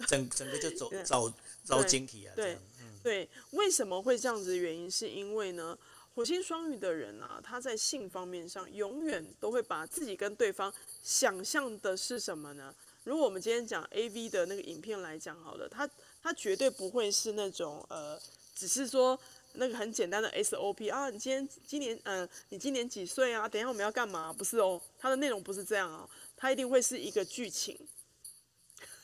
[0.08, 2.34] 整整个就走 走走晶体啊。
[2.36, 5.78] 对，嗯、对，为什么会这样子的原因，是因为呢，
[6.16, 12.74] 火星双鱼的人啊，他在性方面上永远都会把自己跟对方想象的是什么呢？
[13.10, 15.90] 如果我们今天讲 A V 的那个影片来讲好了，它
[16.22, 18.22] 它绝对不会是那种呃，
[18.54, 19.20] 只是说
[19.54, 23.50] 那个很简单的 S O P 啊，你今天今年嗯、呃，你今年几岁啊？
[23.50, 24.32] 等一下我们要干嘛？
[24.32, 27.76] 不是哦，它的内容不是这样哦，它一定会是一个剧情，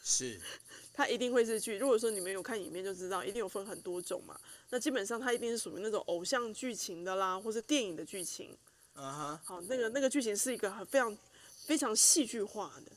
[0.04, 0.40] 是，
[0.94, 1.76] 它一定会是剧。
[1.80, 4.40] 如果说你们有看影片就知道，一定有分很多种嘛。
[4.70, 8.56] 那基本上它一定是属于那种偶像剧情的啦，或是电影的剧情。
[8.94, 9.48] 啊哈、uh，huh.
[9.48, 11.18] 好，那个那个剧情是一个很非常
[11.66, 12.92] 非常戏剧化的。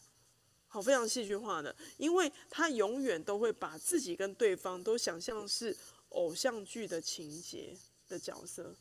[0.70, 5.74] 好，非常戏剧化的，因为他永远都会把自己跟对方都想象是
[6.11, 7.74] 偶像剧的情节
[8.07, 8.76] 的角色。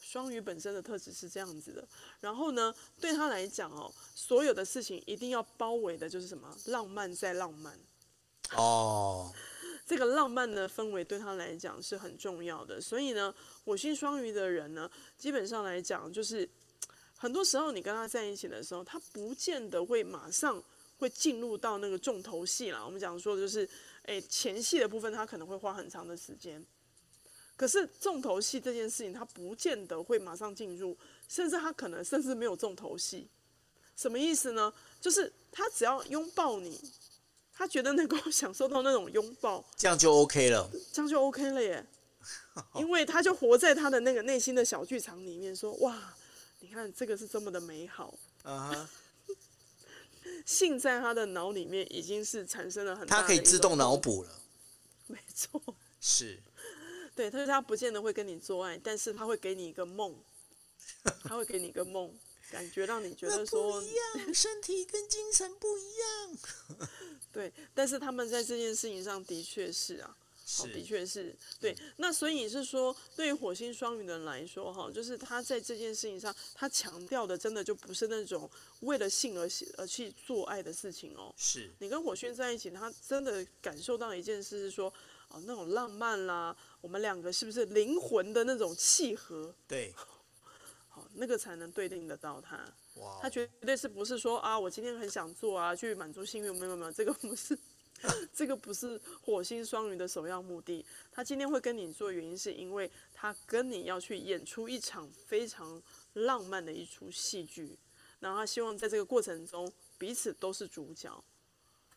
[0.00, 1.86] 双鱼本身的特质是这样子的，
[2.20, 6.52] 然后呢，对他来讲哦，所有的事情一定要包围的就是什么？
[6.66, 7.78] 浪漫再浪漫。
[8.56, 9.32] 哦，
[9.86, 13.32] 这个浪漫的氛围对他来讲是很重要的，所以呢，
[13.64, 16.48] 火星双鱼的人呢，基本上来讲就是。
[17.16, 20.62] 很多时候，你跟他在一起的时候，他不见得会马上
[20.98, 22.84] 会进入到那个重头戏啦。
[22.84, 23.66] 我们讲说就是，
[24.02, 26.62] 诶，前戏的部分他可能会花很长的时间，
[27.56, 30.96] 可是重头戏这件事情他不见得会马上进入，
[31.28, 33.26] 甚至他可能甚至没有重头戏。
[33.96, 34.72] 什么意思呢？
[35.00, 36.78] 就是他只要拥抱你，
[37.54, 41.86] 他觉得能够 享受到那种拥抱，这样就 OK 了，这样就 OK 了耶，
[42.74, 46.14] 因为他就活在他的那个内心的小剧场里面，说哇。
[46.74, 48.90] 你看这个是这么的美好啊！
[50.44, 54.40] 性在 他的脑里面已经是产生了很大，他可以自动脑补了。
[55.06, 55.62] 没错，
[56.00, 56.42] 是，
[57.14, 60.12] 对，他说他不见得会跟你做爱，但是他会给你一个梦，
[61.22, 62.12] 他会给你一个梦，
[62.50, 66.88] 感觉让你觉得说不一样，身体跟精神不一样。
[67.30, 70.16] 对，但是他们在这件事情上的确是啊，
[70.56, 71.76] 好，的确是对。
[71.96, 78.48] 那所以你是说，对于火星双鱼的人来说，哈，就是他在这件事情上，他强调的真的就不是那种
[78.80, 81.34] 为了性而而去做爱的事情哦。
[81.36, 84.92] 是你跟火星在一起，他真的感受到一件事是说，
[85.28, 89.54] 哦，那种浪漫啦，我们两个是不是灵魂的那种契合？
[89.66, 89.92] 对，
[90.88, 92.64] 好，那个才能对应得到他。
[92.96, 96.50] 哇，他绝对是不是说啊，我今天很想做啊，去满足性欲？
[96.52, 97.58] 没有没有，这个不是。
[98.32, 100.84] 这个不是火星双鱼的首要目的。
[101.10, 105.82] 他今天会跟你做，原因是因为他跟你要去演出一场非常
[106.14, 107.78] 浪漫的一出戏剧，
[108.20, 111.24] 然后他希望在这个过程中彼此都是主角，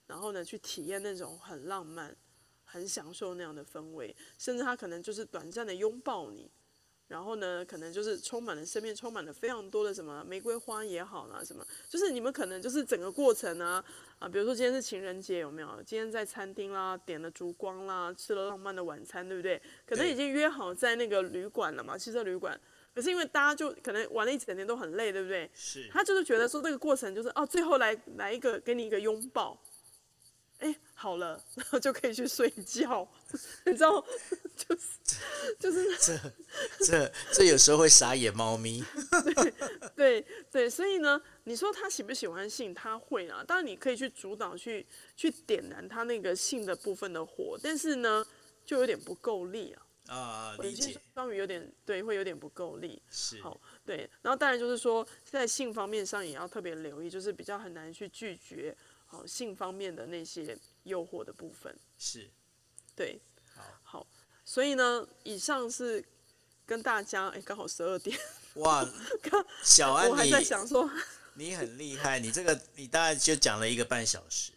[0.05, 2.15] 然后呢去体验那种很浪漫、
[2.63, 6.49] 很享受那样的氛围，甚至他可能就是短暂的拥抱你。
[7.07, 13.83] 然后呢，可能就是充满了身边充满了非常多的什么玫瑰花也好啦，什么就是你们可能就是整个过程啊
[14.19, 15.81] 啊，比如说今天是情人节有没有？
[15.85, 19.61] 今天在餐厅啦，点了烛光啦，吃了浪漫的晚餐，对不对？
[19.85, 22.59] 可能已经约好在那个旅馆了嘛，汽车旅馆。
[22.93, 25.49] 可是因为大家就可能玩了一整天都很累，对不对？
[25.53, 25.87] 是。
[25.91, 29.55] 他就是觉得说这个过程就是哦，最后来来一个给你一个拥抱。
[30.59, 33.07] 哎，好了，然后就可以去睡觉，
[33.65, 34.03] 你知道，
[34.55, 34.87] 就是
[35.59, 36.19] 就是这
[36.85, 38.83] 这这有时候会傻眼猫咪。
[39.23, 39.51] 对
[39.91, 43.43] 对对，所以呢，你说他喜不喜欢性，他会啊。
[43.47, 48.25] 当然你可以去主导去去点燃他那个性的部分的火，但是呢，
[48.65, 49.83] 就有点不够力啊。
[50.07, 50.97] 啊，理解。
[51.13, 53.01] 双鱼有点对，会有点不够力。
[53.11, 53.41] 是。
[53.41, 54.09] 好，对。
[54.21, 58.75] 然后当然就是说，在性方面上也要特别留意，就是比较很难去拒绝。
[59.07, 62.29] 好，性方面的那些诱惑的部分是，
[62.95, 63.19] 对，
[63.55, 64.07] 好，好，
[64.45, 66.03] 所以呢，以上是
[66.65, 68.19] 跟大家，哎，刚好十二点，
[68.55, 68.85] 哇，
[69.63, 70.89] 小安，我还在想说，
[71.35, 74.51] 你很厉害，你这个你大概就讲了一个半小时。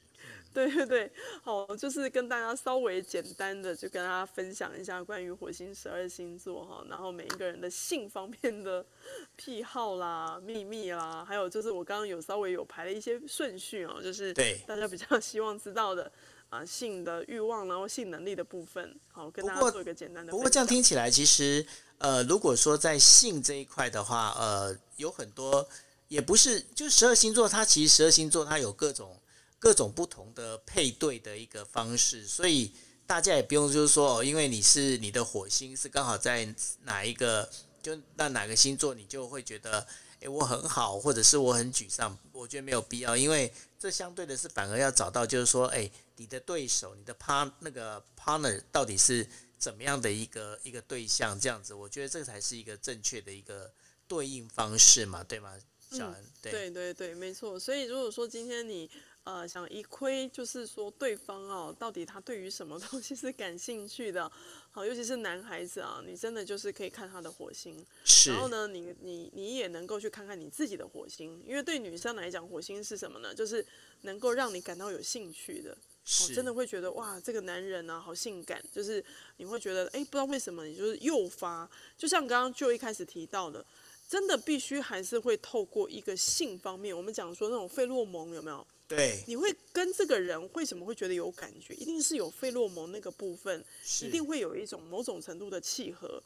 [0.55, 8.85] 对对 对，好，就是跟大家稍微简单的就跟大家分享一下关于火星十二星座哈，然后每一个人的性方面的
[9.37, 14.35] 癖好啦、秘密啦，还有就是我刚刚有稍微有排了一些顺序哦，就是
[14.67, 16.11] 大家比较希望知道的
[16.49, 20.33] 啊，性的欲望然后性能力的部分，好，跟大家做一个简单的。
[20.33, 21.65] 不过这样听起来，其实
[21.99, 25.69] 呃，如果说在性这一块的话，呃，有很多
[26.09, 29.20] 也不是，就十二星座它其实十二星座它有各种。
[29.61, 32.73] 各种不同的配对的一个方式，所以
[33.07, 36.53] 大家也不用就是说，因为你是你的火星是刚好在
[36.85, 37.49] 哪一个，
[37.83, 39.87] 就那哪个星座，你就会觉得，
[40.21, 42.19] 诶，我很好，或者是我很沮丧。
[42.33, 53.71] 我觉得没有必要，因为这相对的是反而要找到，就是说，诶，你的对手，你的 part 那个 partner 到底是怎么样的一个一个对象，这样子，我觉得这才是一个正确的一个
[54.09, 55.55] 对应方式嘛，对吗？
[55.91, 57.59] 小安，对，对对对，没错。
[57.59, 58.89] 所以如果说今天你
[59.33, 64.31] 呃，想一窥，就是说对方哦，到底他对于什么东西是感兴趣的？
[64.73, 67.87] 好，尤其是男孩子啊，你真的就是可以看他的火星。
[68.05, 68.31] 是。
[68.31, 73.33] 然后呢，你你你也能够去看看你自己的火星，因为对女生来讲，火星是什么呢？
[73.33, 73.65] 就是
[74.01, 75.79] 能够让你感到有兴趣的。
[76.05, 76.35] 是。
[76.35, 78.61] 真的会觉得哇，这个男人啊，好性感。
[78.73, 79.05] 就是
[79.37, 81.71] 你会觉得，哎，不知道为什么，你就是诱发。
[81.97, 83.65] 就像刚刚就一开始提到的，
[84.09, 88.67] 真的必须还是会透过一个性方面，我们讲说那种费洛蒙有没有？
[88.91, 91.73] 对，你会跟这个人为什么会觉得有感觉？
[91.75, 93.65] 一定是有费洛蒙那个部分，
[94.03, 96.21] 一定会有一种某种程度的契合。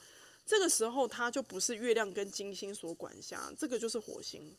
[0.47, 4.57] 这个时候，它就不是月亮跟金星所管辖，这个就是火星。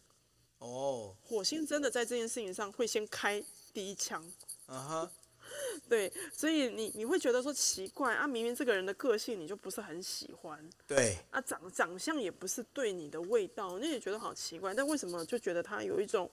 [0.60, 4.24] 哦，火星真的在这件事情上会先开第一枪。
[4.68, 5.12] 啊哈，
[5.90, 16.30] 对，所以你你会觉得说奇怪啊，明明这个人的个性你就不是很喜欢，对，啊长长相也不是对你的味道，你也觉得好奇怪，但为什么就觉得他有一种？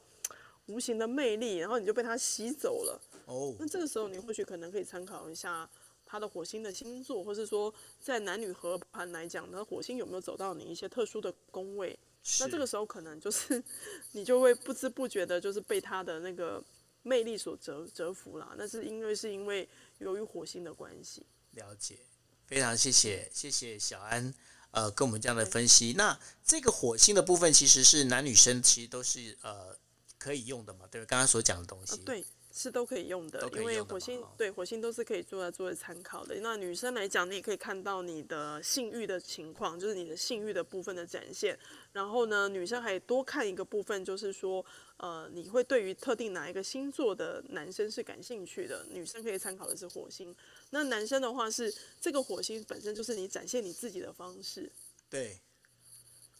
[0.66, 3.00] 无形的魅力，然后你就被他吸走了。
[3.26, 3.56] 哦，oh.
[3.58, 5.68] 那这个时候你或许可能可以参考一下
[6.06, 11.98] 他的火星的星座，或是说在男女合盘来讲，那火星有没有走到你一些特殊的宫位？
[12.22, 13.62] 是那这个时候可能就是
[14.12, 16.62] 你就会不知不觉的，就是被他的那个
[17.02, 18.54] 魅力所折折服了。
[18.56, 21.26] 那是因为是因为由于火星的关系。
[21.52, 21.98] 了解，
[22.46, 24.32] 非常谢谢谢谢小安，
[24.70, 25.94] 呃，跟我们这样的分析。
[25.98, 29.76] 那这个火星的部分其实是男女生其实都是呃。
[30.22, 30.86] 可以用的嘛？
[30.88, 36.36] 对，刚刚所讲的东西，啊、对，是都可以用的，用的因为火星对火星都是可以做来作为参考的。
[36.40, 41.58] 那女生来讲，你也可以看到你的性欲的情况，就是你的性欲的部分的展现。
[41.92, 44.64] 然后呢，女生还多看一个部分，就是说，
[44.98, 48.86] 呃，你会对于特定哪一个星座的男生是感兴趣的？
[48.90, 50.32] 女生可以参考的是火星。
[50.70, 54.70] 那男生的话是这个火星本身就是你展现你自己的方式。
[55.10, 55.40] 对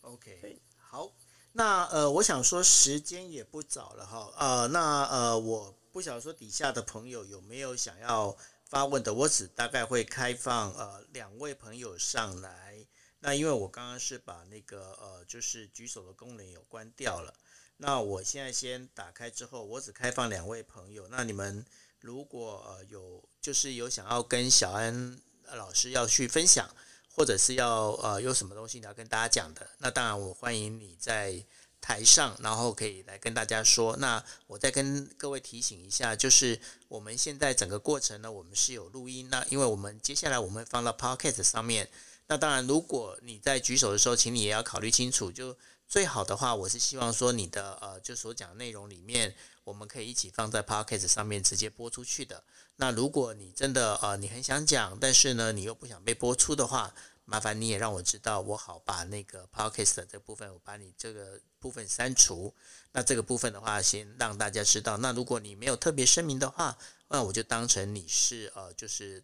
[0.03, 1.13] ，OK，对，好。
[1.53, 8.35] 那呃，我想说时间也不早了哈，呃，那呃，我不晓得说底下的朋友有没有想要
[8.65, 12.87] 发问的，我只大概会开放呃两位朋友上来。
[13.21, 17.35] 那因为我刚刚是把那个呃就是举手的功能有关掉了。
[17.77, 21.07] 那我现在先打开之后，我只开放两位朋友。
[21.09, 21.65] 那你们
[22.01, 25.21] 如果呃有就是有想要跟小安
[25.53, 26.75] 老师要去分享，
[27.15, 31.45] 或者是要呃有什么东西你要跟大家讲的，那当然我欢迎你在
[31.81, 33.97] 台上，然后可以来跟大家说。
[33.97, 39.29] 那我再跟各位提醒一下，就是我们现在整个过程呢，我们是有录音。
[39.31, 41.89] 那因为我们接下来我们放到 Podcast 上面。
[42.27, 45.57] 那当然，如果你在举手的时候，请你也要考虑清楚，就。
[45.89, 52.43] 最好的话，我是希望说你的呃，就所讲的内容里面，我们可以一起放在 podcast 上面直接播出去的。
[52.77, 56.95] 那如果你真的呃，你很想讲，但是呢，你又不想被播出的话，
[57.25, 62.55] 麻烦你也让我知道，我好把那个 podcast 的这部分，我把你这个部分删除。
[62.93, 64.97] 那这个部分的话，先让大家知道。
[64.97, 66.77] 那如果你没有特别声明的话，
[67.09, 69.23] 那我就当成你是呃，就是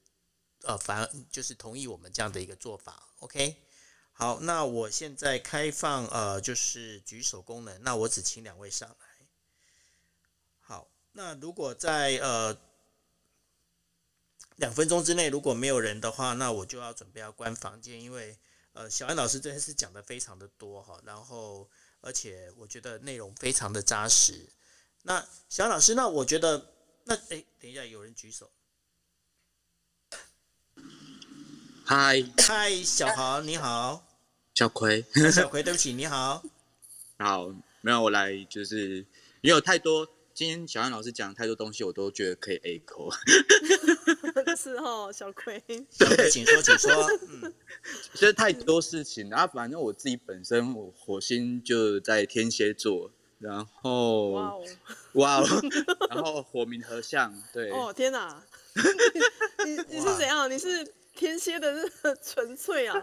[0.63, 3.57] 呃，反就是同意我们这样的一个做法，OK。
[4.13, 7.83] 好，那我现在开放呃，就是举手功能。
[7.83, 9.08] 那我只请两位上来。
[11.15, 12.57] 好，那如果在呃
[14.57, 18.37] 两分钟之内如果没有人的话，那我就要准备要关房间，因为
[18.73, 21.69] 呃小安老师真的是讲的非常的多哈，然后
[22.01, 24.49] 而且我觉得内容非常的扎实。
[25.03, 26.73] 那小安老师，那我觉得
[27.05, 28.51] 那哎，等一下有人举手。
[31.85, 34.05] 嗨嗨，小豪你好。
[34.55, 36.43] 小葵，小葵，对不起，你好。
[37.19, 37.47] 好，
[37.81, 38.99] 没有我来，就是
[39.41, 40.07] 因为有太多，
[40.39, 43.13] 今天小安老师讲太多东西，我都觉得可以 echo。
[44.57, 45.61] 是哦，小葵。
[45.67, 46.93] 对，请说，请说。
[47.43, 47.53] 嗯，
[48.15, 54.65] 其实太多事情，然后反正我自己本身，我火星就在天蝎座，然后哇哦，
[55.15, 55.47] 哇哦，
[56.09, 57.73] 然后火明合相，对。
[57.73, 58.41] 哦天哪，
[59.67, 60.49] 你你是怎样？
[60.49, 60.95] 你是？
[61.19, 62.95] 天蝎的是纯粹啊，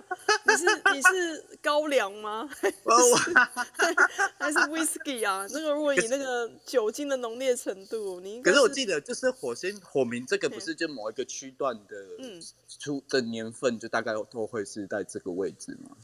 [0.48, 2.50] 你是你是高粱吗？
[2.62, 2.78] 还是
[4.40, 5.46] 还是 whisky 啊？
[5.52, 12.42] 那个如果以那个酒精的浓烈程度，你应该可是我记得就是火星火明这个不是就某一个区段的嗯
[12.80, 15.98] 出的年份就大概都会是在这个位置吗？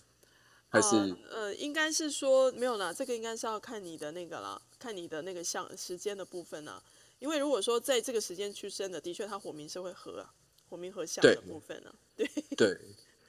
[0.68, 0.88] 还是
[1.30, 6.84] 呃，呃应该是说没有啦，这个应该是要看你的那个啦，看你的那个像时间的部分啊，
[7.20, 10.34] 因为如果说在这个时间出生的，的确它火明是会合啊。
[10.72, 11.94] 火明和下的部分呢？
[12.16, 12.26] 对。
[12.56, 12.78] 对，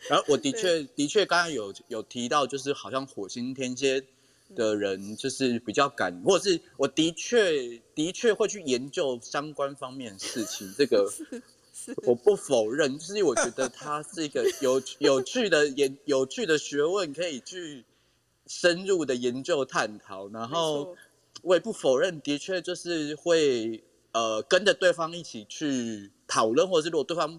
[0.08, 4.00] 然后我的确的确刚刚有有提到，就是好像火星天蝎
[4.54, 11.12] 的人就是比较敢，或者是我的确的确会去研究相关方面的事情，这个
[12.06, 17.84] 我不否认，就是我觉得它是一个有有趣的研有趣的学问，可以去
[18.46, 20.96] 深入的研究探讨，然后
[21.42, 26.12] 我也不否认，的确就是会呃跟着对方一起去。
[26.32, 27.38] 讨论，或者是如果对方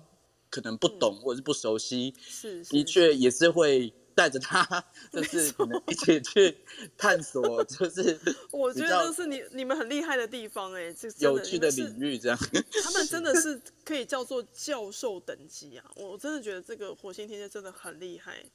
[0.52, 6.56] 可能不懂，或者是不熟悉，是的确也是会带着他， 就是可能一起去
[6.96, 8.20] 探索， 就是
[8.52, 12.38] 我觉得这是你你们很厉害的地方，哎，这有趣的领域这样，
[12.84, 15.92] 他们真的是可以叫做教授等级啊！
[15.96, 18.46] 我真的觉得这个火星天蝎真的很厉害，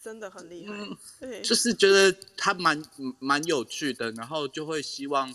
[0.00, 0.72] 真的很厉害，
[1.18, 2.80] 对，就是觉得他蛮
[3.18, 5.34] 蛮有趣的，然后就会希望，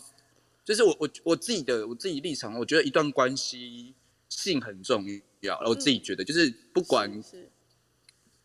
[0.64, 3.94] 就是我我我自己的我自己立场，我觉得一段关系。
[4.30, 5.06] 性很重
[5.42, 7.12] 要，我自己觉得，就是不管，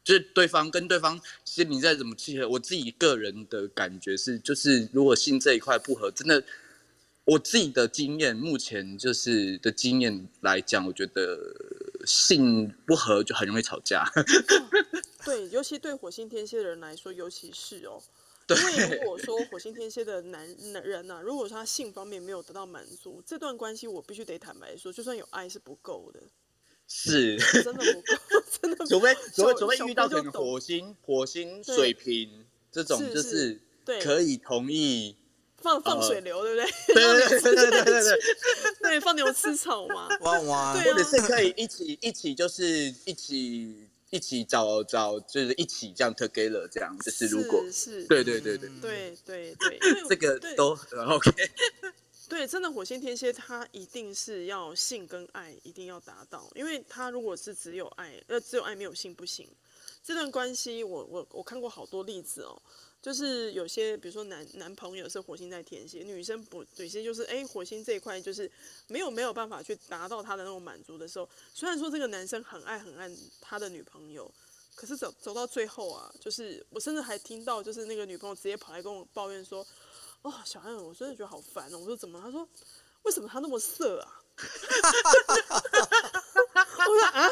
[0.05, 6.43] 就是对方跟对方心灵再怎么契合，我自己个人的感觉是，就是如果性这一块不合，真的，
[7.25, 11.55] 我自己的经验，目前就是的经验来讲，我觉得
[12.05, 14.05] 性不合就很容易吵架。
[15.25, 18.03] 对，尤其对火星天蝎的人来说，尤其是哦。
[18.49, 26.21] 因为如果说火星天蝎的男男人呐、啊，如果说他性方面没有得到满足，这段关系我必须得坦白说，就算有爱是不够的，
[26.87, 28.87] 是真的不够，真的。
[28.87, 33.61] 除非除非除非遇到可能火星火星水瓶这种，就是
[34.03, 35.17] 可以同意
[35.59, 36.95] 放放水流，对不对？
[36.95, 38.19] 对对对对对对对，
[38.83, 43.89] 对 放牛吃草嘛， 哇哇，或者是可以一起一起就是一起。
[44.13, 50.77] 一起找找，就是一起这样 together 这样，就是如果是，对对对对对对对， 这个都
[51.09, 51.33] OK。
[52.29, 59.49] 对，真的火星天蝎，他一定是要性跟爱一定要达到，因为他如果是只有爱，呃，只有爱没有性不行。
[60.05, 62.63] 这段关系，我我我看过好多例子哦。
[63.03, 68.49] 就是有些，比如说男男朋友是火星在天蝎，女生不，有些就是哎，火星这一块就是
[68.87, 74.33] 没有没有办法去达到他的那种满足的时候，虽然说这个男生很爱很爱他的女朋友，
[74.77, 79.67] 可是走走到最后啊，就是我甚至还听到，就是那个女朋友直接跑来跟我抱怨说，
[80.23, 81.79] 哦，小安，我真的觉得好烦哦。
[81.79, 82.21] 我说怎么？
[82.21, 82.49] 他说
[83.03, 84.23] 为什么他那么色啊？
[86.87, 87.29] 我说啊，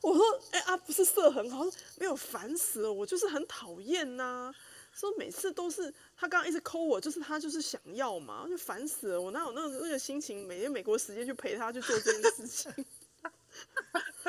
[0.00, 1.66] 我说哎、啊，不是色很好，
[1.96, 4.54] 没有烦死了，我就是很讨厌呐。
[4.98, 9.20] 说每次都是他刚刚一直抠我，就是他就是想要嘛，就烦死了。
[9.20, 12.72] 我哪有那个那个心情，每天美国时间去陪他去做这件事情？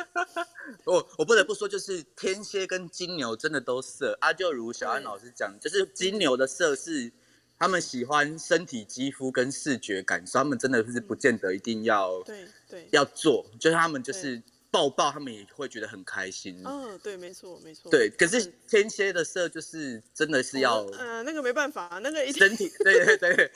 [0.86, 7.12] 我我不得不说，就是天蝎跟金牛真的都色啊，就如小安老师讲，就是金牛的色是
[7.58, 14.44] 他们喜欢身体肌肤跟视觉感所以，他们真的是不见得一定要对对要做，就是他们就是。
[14.72, 16.62] 抱抱，他们也会觉得很开心。
[16.66, 17.90] 嗯，对，没错，没错。
[17.90, 23.52] 对，可是天蝎的色就是真的是要，嗯，那个没办法，那个一定身体， 对对对，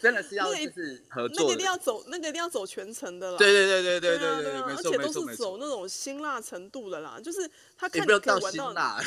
[0.00, 3.38] 真的是要 就是合作，那个一定要走，那个一定要走全程的啦。
[3.38, 9.00] 对对对对对对对，而且都是走那种辛辣程度的啦，就是他看你可以玩到。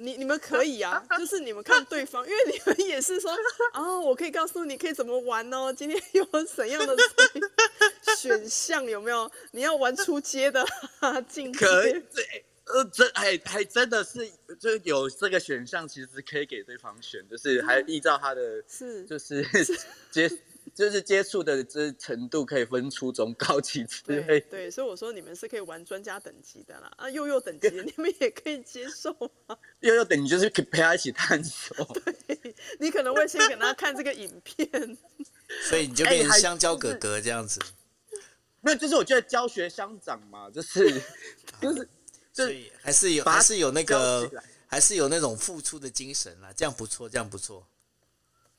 [0.00, 3.30] 你你们可以啊，就是你们看对方，因为你们也是说，
[3.74, 6.96] 哦，我可以告诉你可以怎么玩哦，今天有怎样的
[8.16, 9.30] 选项有没有？
[9.52, 10.64] 你要玩出街的，
[11.28, 12.02] 进可以，
[12.64, 14.30] 呃，这还还真的是，
[14.60, 19.44] 就有这个选项，其实可以给对方选，就是还依照他的，是，就是
[20.10, 20.30] 接。
[20.78, 24.22] 就是接触的这程度可以分初中高级之类。
[24.22, 26.88] 对，对，所以我说你们是可以玩专家等级的啦。
[26.96, 29.12] 啊，幼幼等级 你们也可以接受
[29.48, 29.58] 吗？
[29.80, 31.76] 幼幼等级就是可以陪他一起探索。
[32.04, 34.70] 对，你可能会先给他看这个影片，
[35.68, 37.58] 所以你就变成香蕉哥哥这样子。
[38.60, 41.02] 没有，就是我觉得教学相长嘛，就是
[41.60, 41.88] 就是，
[42.32, 44.30] 所以还是有还是有那个
[44.68, 47.66] 还是有那种付出的精神啦，这样不错，这样不错。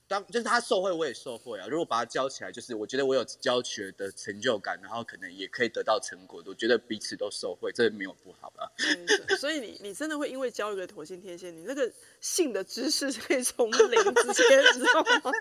[0.09, 1.67] 当就是他受贿，我也受贿啊。
[1.67, 6.43] 如果把它教起来，就是我觉得我有教学的成就感，然后可能也可以得到成果。
[6.47, 8.71] 我觉得彼此都受贿，这没有不好吧？
[8.77, 11.89] 对，所以你你真的会因为教一个火星天蝎，你那个
[12.19, 15.31] 性的知识可以从零直接 知道吗？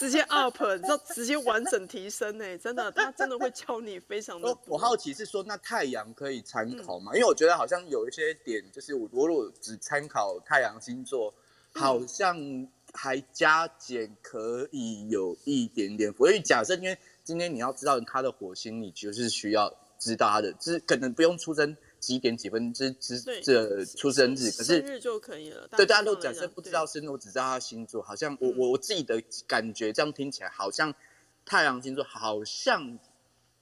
[0.00, 2.58] 直接 up，你知道直接完整提升呢？
[2.58, 4.58] 真的，他真的会教你非常的。
[4.66, 7.12] 我好奇是说，那太阳可以参考吗？
[7.12, 11.32] 嗯、因为我觉得好像有一些点，就是我如果只参考太阳星座，
[11.72, 12.68] 好像、嗯。
[12.94, 25.66] 还加减可以有一点点，所以假设因为今天你要知道他的火星，你就是需要知道他的，就是可能不用出生几点几分之之这出生日，可是生日就可以了。
[25.76, 30.94] 对，大家都假设不知道生日，我只知道他星座，好像我我我自己的感觉，这样听起来好像
[31.44, 32.98] 太阳星座好像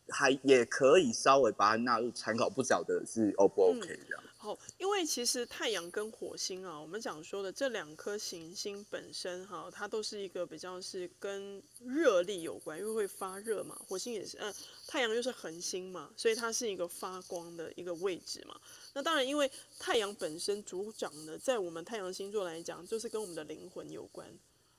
[0.09, 4.23] 还也可以稍微把它纳入参考，不晓得是 O 不 OK 这样。
[4.43, 13.81] 好，因为其实太阳跟火星啊，我们讲说的这两颗行星本身哈，它都是一个比较是跟热力有关，因为会发热嘛。
[13.87, 14.53] 火星也是，嗯，
[14.89, 18.61] 太阳又是恒星嘛，所以它是一个发光的一个位置嘛。
[18.95, 24.29] 那当然，因为太阳本身主掌的，在我们太阳星座来讲，就是跟我们的灵魂有关，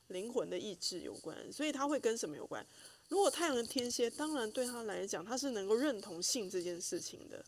[0.09, 2.67] 灵魂的意志有关，所以它会跟什么有关？
[3.07, 7.45] 如果太阳的天蝎，当然对他来讲，他是能够认同性这件事情的，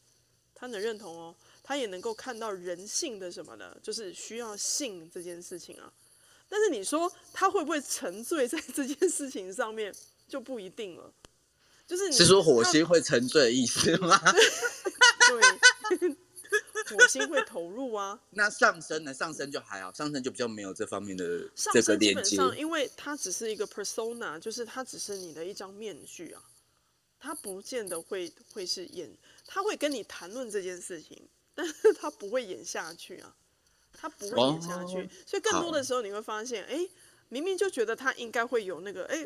[0.54, 1.36] 他能认同哦。
[1.68, 3.76] 他也能够看到人性的什么呢？
[3.82, 5.92] 就是需要性这件事情啊。
[6.48, 9.92] 但是你说他会不会沉醉在这件事情上面，
[10.28, 11.12] 就不一定了。
[11.88, 14.16] 就是你是说火星会沉醉的意思吗？
[15.28, 16.16] 对，
[16.96, 18.20] 火星会投入啊。
[18.30, 19.12] 那上升呢？
[19.12, 26.44] 上升就还好，上升就比较没有这方面的这个上升基本上，因为它只是一个 persona，就是它只是你的一张面具啊。
[27.20, 29.10] 它不见得会会是演，
[29.48, 31.28] 他会跟你谈论这件事情。
[31.56, 33.36] 但是他不会演下去啊，
[33.94, 36.88] 他不会演下去，所以更多的时候你会发现，哎，
[37.30, 39.26] 明明就觉得他应该会有那个，哎，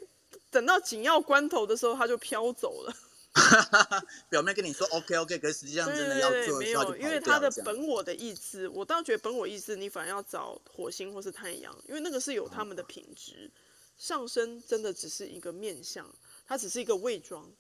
[0.50, 2.96] 等到紧要关头的时候，他就飘走了。
[4.30, 13.52] 表面跟你说 OK OK，可是实际上真的要做，没有，因为他的本我的意志，我倒觉得本我意志，你反而要找火星或是太阳，因为那个是有他们的品质。
[13.98, 16.10] 上升真的只是一个面相，
[16.48, 17.52] 它只是一个伪装，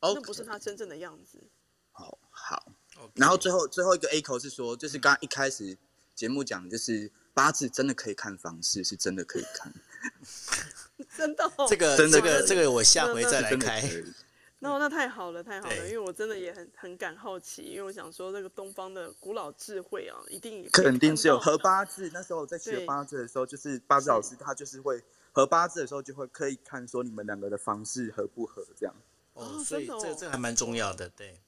[0.00, 1.38] 那不是他真正的样子。
[1.92, 2.72] 好好。
[2.98, 3.10] Okay.
[3.14, 5.76] 然后最后最后一个 A 口是说，就是刚刚一开始
[6.14, 9.72] 节目讲，就是八字真的可以看房事，是真的可以看。
[11.16, 13.82] 真的、哦，这个这个这个我下回再来开。
[14.60, 22.10] 那那，那太好了，太好了，因为我真的也很很感好奇，因为我想说这个东方的古老智慧啊，一定肯定是有合八字。
[22.14, 28.94] 那时候我在学八字的时候，就是八字老师他就是会合八字的时候就会可以看说你们两个的房事合不合这样。
[29.34, 31.38] 哦，所以这个这个还蛮重要的，对。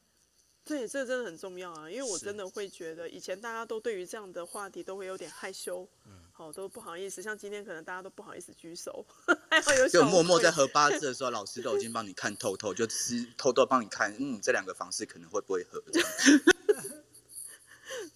[0.69, 7.23] 对，这真的很重要啊，因为我真的会觉得，以前大家都对于这样的话题都会有点害羞，嗯，好，都不好意思。
[7.23, 9.03] 像今天可能大家都不好意思举手，
[9.51, 9.89] 还好有。
[9.89, 15.83] 就默默在合八字的时候，老师都已经帮你看透透，就是偷偷帮你看，嗯，这两个方式可能会不会合。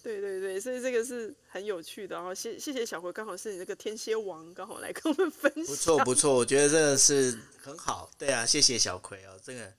[0.03, 2.15] 对对对，所以这个是很有趣的。
[2.15, 5.65] 然后谢谢谢小葵，刚好是你那个天蝎王，刚好来跟我们分享。
[5.65, 8.11] 不错不错，我觉得真的是 很好。
[8.15, 9.73] 对啊，谢谢小葵哦，这个。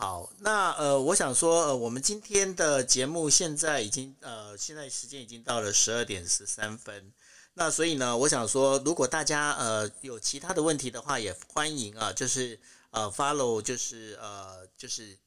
[0.00, 7.12] 好，那呃，我想说，呃，我们今天的节目现在已经呃，现在时间已经到了十二点十三分。
[7.54, 15.18] 那所以呢，我想说，如果大家呃有其他的问题的话，也欢迎啊，就是呃 follow，就是呃就是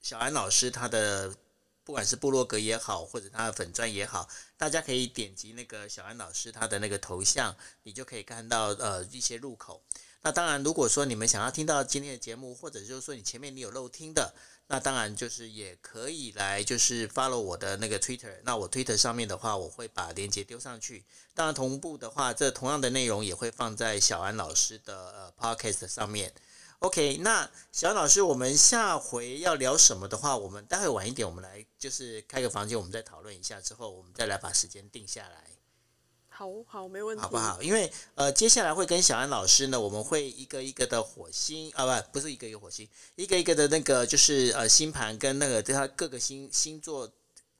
[0.00, 1.30] 小安老师他的
[1.84, 9.84] 不管是部落格也好，或者他的粉钻也好，大家可以点击那个小安老师他的那个头像，你就可以看到呃一些入口。
[10.24, 14.34] 那当然，如果说你们想要听到今天的节目，或者就是说你前面你有漏听的，
[14.68, 18.40] 那当然就是也可以来就是 follow 我的那个 Twitter。
[18.42, 21.04] 那我 Twitter 上面的话，我会把链接丢上去。
[21.34, 26.32] 当然同步的话，这同样的内容也会放在小安老师的呃 Podcast 上面。
[26.78, 35.50] OK，那小安老师，我们下回要聊什么的话，我们待会晚一点，我们来就是开个房间，我们再讨论一下，之后我们再来把时间定下来。
[36.36, 37.62] 好好，没问题，好不好？
[37.62, 47.08] 因为呃，接下来会跟小安老师呢，我们会一个一个的火星啊，不，不是一个一个火星，一个一个的那个就是呃星盘跟那个对它各个星星座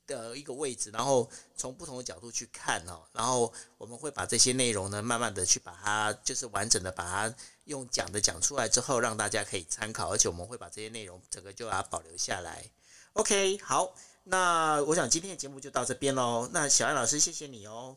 [0.09, 7.33] 的一个位置，然后从不同的角度去看哦，然后我们会把这些内容呢，慢慢的去把它就是完整的把它
[7.67, 12.65] 用讲的讲出来之后，让大家可以参考，而且我们会把这些内容整个就把它保留下来。
[13.13, 13.95] OK，好，
[14.25, 16.51] 那我想今天的节目就到这边喽。
[16.53, 17.97] 那小安老师，谢谢你哦。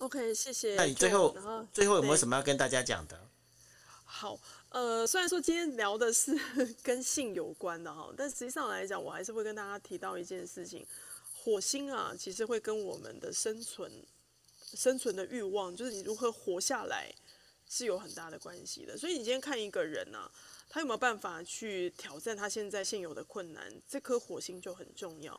[0.00, 0.76] OK，谢谢。
[0.76, 3.20] 那你最后，后最后有没有什么要跟大家讲的？
[4.04, 4.40] 好，
[4.70, 6.34] 呃，虽然说今天聊的是
[6.82, 10.86] 跟性有关的哈，但实际上来讲，我还是会跟大家提到一件事情：
[11.44, 13.92] 火星啊，其实会跟我们的生存、
[14.72, 17.12] 生存的欲望，就是你如何活下来，
[17.68, 18.96] 是有很大的关系的。
[18.96, 20.30] 所以你今天看一个人啊，
[20.70, 25.38] 他有没有办法去挑战他现在现有的困难，这颗火星就很重要。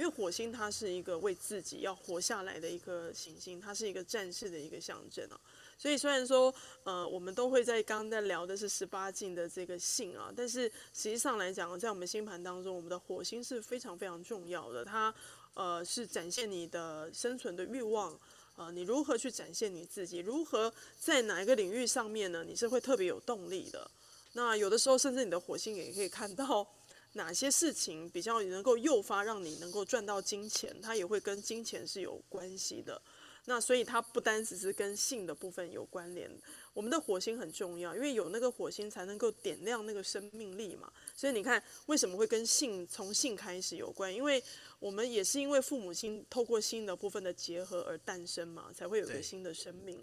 [0.00, 5.38] 因为火星它是一个为自己要活下来的一颗行星，它是一个战士的一个象征啊。
[5.76, 6.52] 所以虽然说，
[6.84, 10.62] 呃，我们都会在刚刚在聊的是十八禁的这个性啊，但是
[10.94, 14.82] 实际上来讲，在我们星盘当中，我们的火星是非常非常重要的。
[14.82, 15.14] 它
[15.52, 18.18] 呃是展现你的生存的欲望，
[18.56, 22.42] 呃，你如何去展现你自己，如何在哪一个领域上面呢？
[22.42, 23.90] 你是会特别有动力的。
[24.32, 26.66] 那有的时候，甚至你的火星也可以看到。
[27.14, 33.00] 哪些事情比较能够诱发让你能够赚到金钱，它也会跟金钱是有关系的。
[33.46, 36.30] 那所以它不单只是跟性的部分有关联。
[36.74, 40.92] 我们的火星很重要，因为有那个火星才能够点亮那个生命力嘛。
[41.16, 44.14] 所以你看，为什么会跟性从性开始有关？
[44.14, 44.40] 因为
[44.78, 49.98] 我们也是因为父母亲透过性的部分的结合而诞生嘛，才会有一个新的生命。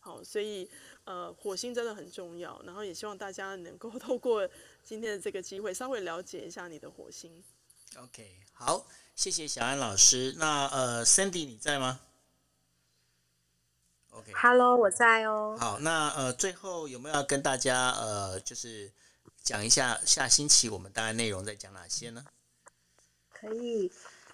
[0.00, 0.68] 好，所以
[1.04, 4.46] 呃，火星真的很重要，然后也希望大家能够 透过
[4.84, 7.42] 今天的这个机会，稍微了解一下你的火星。
[7.96, 10.34] OK，好，谢谢小安老师。
[10.38, 12.00] 那呃，Sandy 你在吗
[14.10, 15.56] ？OK，Hello，我在哦。
[15.58, 18.92] 好，那呃，最后有没有要跟大家呃，就是
[19.42, 22.24] 讲一下下星期我们大概内容在讲哪些呢？
[23.30, 23.90] 可以。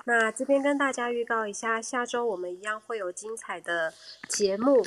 [0.09, 3.93] 那这边跟大家预告一下，下周我们一样会有精彩的
[4.27, 4.83] 节目。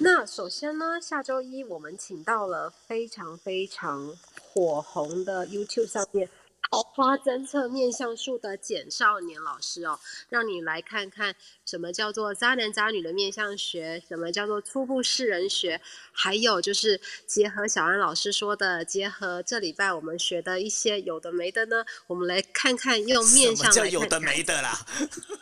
[0.00, 6.28] 那首先呢，下周一我们请到了非常非常火红的 YouTube 上面。
[6.70, 9.98] 桃花侦测面相术的简少年老师哦，
[10.28, 15.80] 让你来看看什么叫做渣男渣女的面相学，什么叫做初步识人学，
[16.12, 23.72] 还有就是结合小安老师说的，结合这礼拜我们学的一些有的没的呢，我们来看看用面相来看看。
[23.72, 24.78] 什么叫有的没的啦？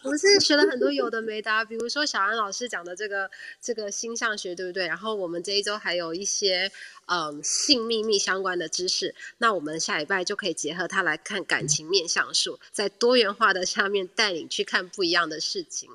[0.03, 3.29] 我们是学了很多有的没的啊，比如说小安老师讲的这个
[3.61, 4.87] 这个星象学，对不对？
[4.87, 6.71] 然后我们这一周还有一些。
[7.07, 15.89] 嗯，性秘密相关的知识，那我们下礼拜就可以结合它来看感情面相术，在多元化的下面带领去看不一样的事情。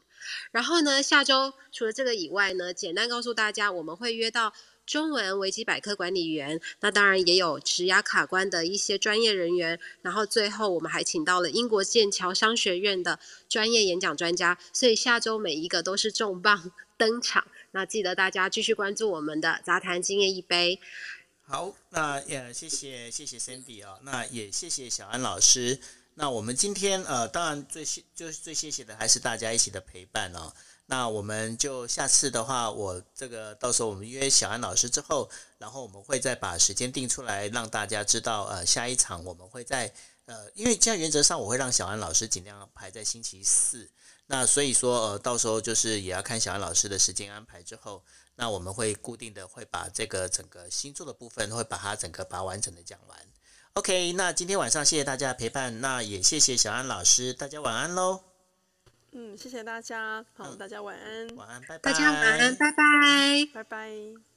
[0.52, 4.54] 然后呢，下周除了这个以外呢，简单告诉大家，我们会约到
[4.86, 9.80] 中文维基百科管理员，那当然也有职涯卡关的一些专业人员。
[10.02, 17.46] 然后最后我们还请到了英国剑桥商学院的专业演讲专家，所以下周每一个都是重磅 登场。
[17.72, 20.80] 那记得大家继续关注我们的杂谈今夜一杯。
[21.42, 25.80] 好，那也谢谢谢谢 Sandy 啊，那也谢谢小安老师。
[26.16, 30.54] 那我们今天呃，当然最谢就是最谢谢的还是大家一起的陪伴哦。
[30.88, 39.94] 那我们就下次的话，我这个到时候我们约小安老师之后，然后我们会再把时间定出来，让大家知道呃下一场我们会在
[40.26, 43.90] 呃，因为这样原则上我会让小安老师尽量排在星期四。
[44.32, 48.02] 那所以说，呃，到时候就是也要看小安老师的时间安排之后，
[48.38, 53.20] 那我们会固定的会把这个整个星座的部分会把它整个把它完整的讲完。
[53.74, 58.22] OK，那今天晚上谢谢大家的陪伴，那也谢谢小安老师，大家晚安喽。
[59.12, 64.31] 嗯，谢谢大家，好，大家晚安，晚安，拜拜，大家晚安，拜拜，拜拜。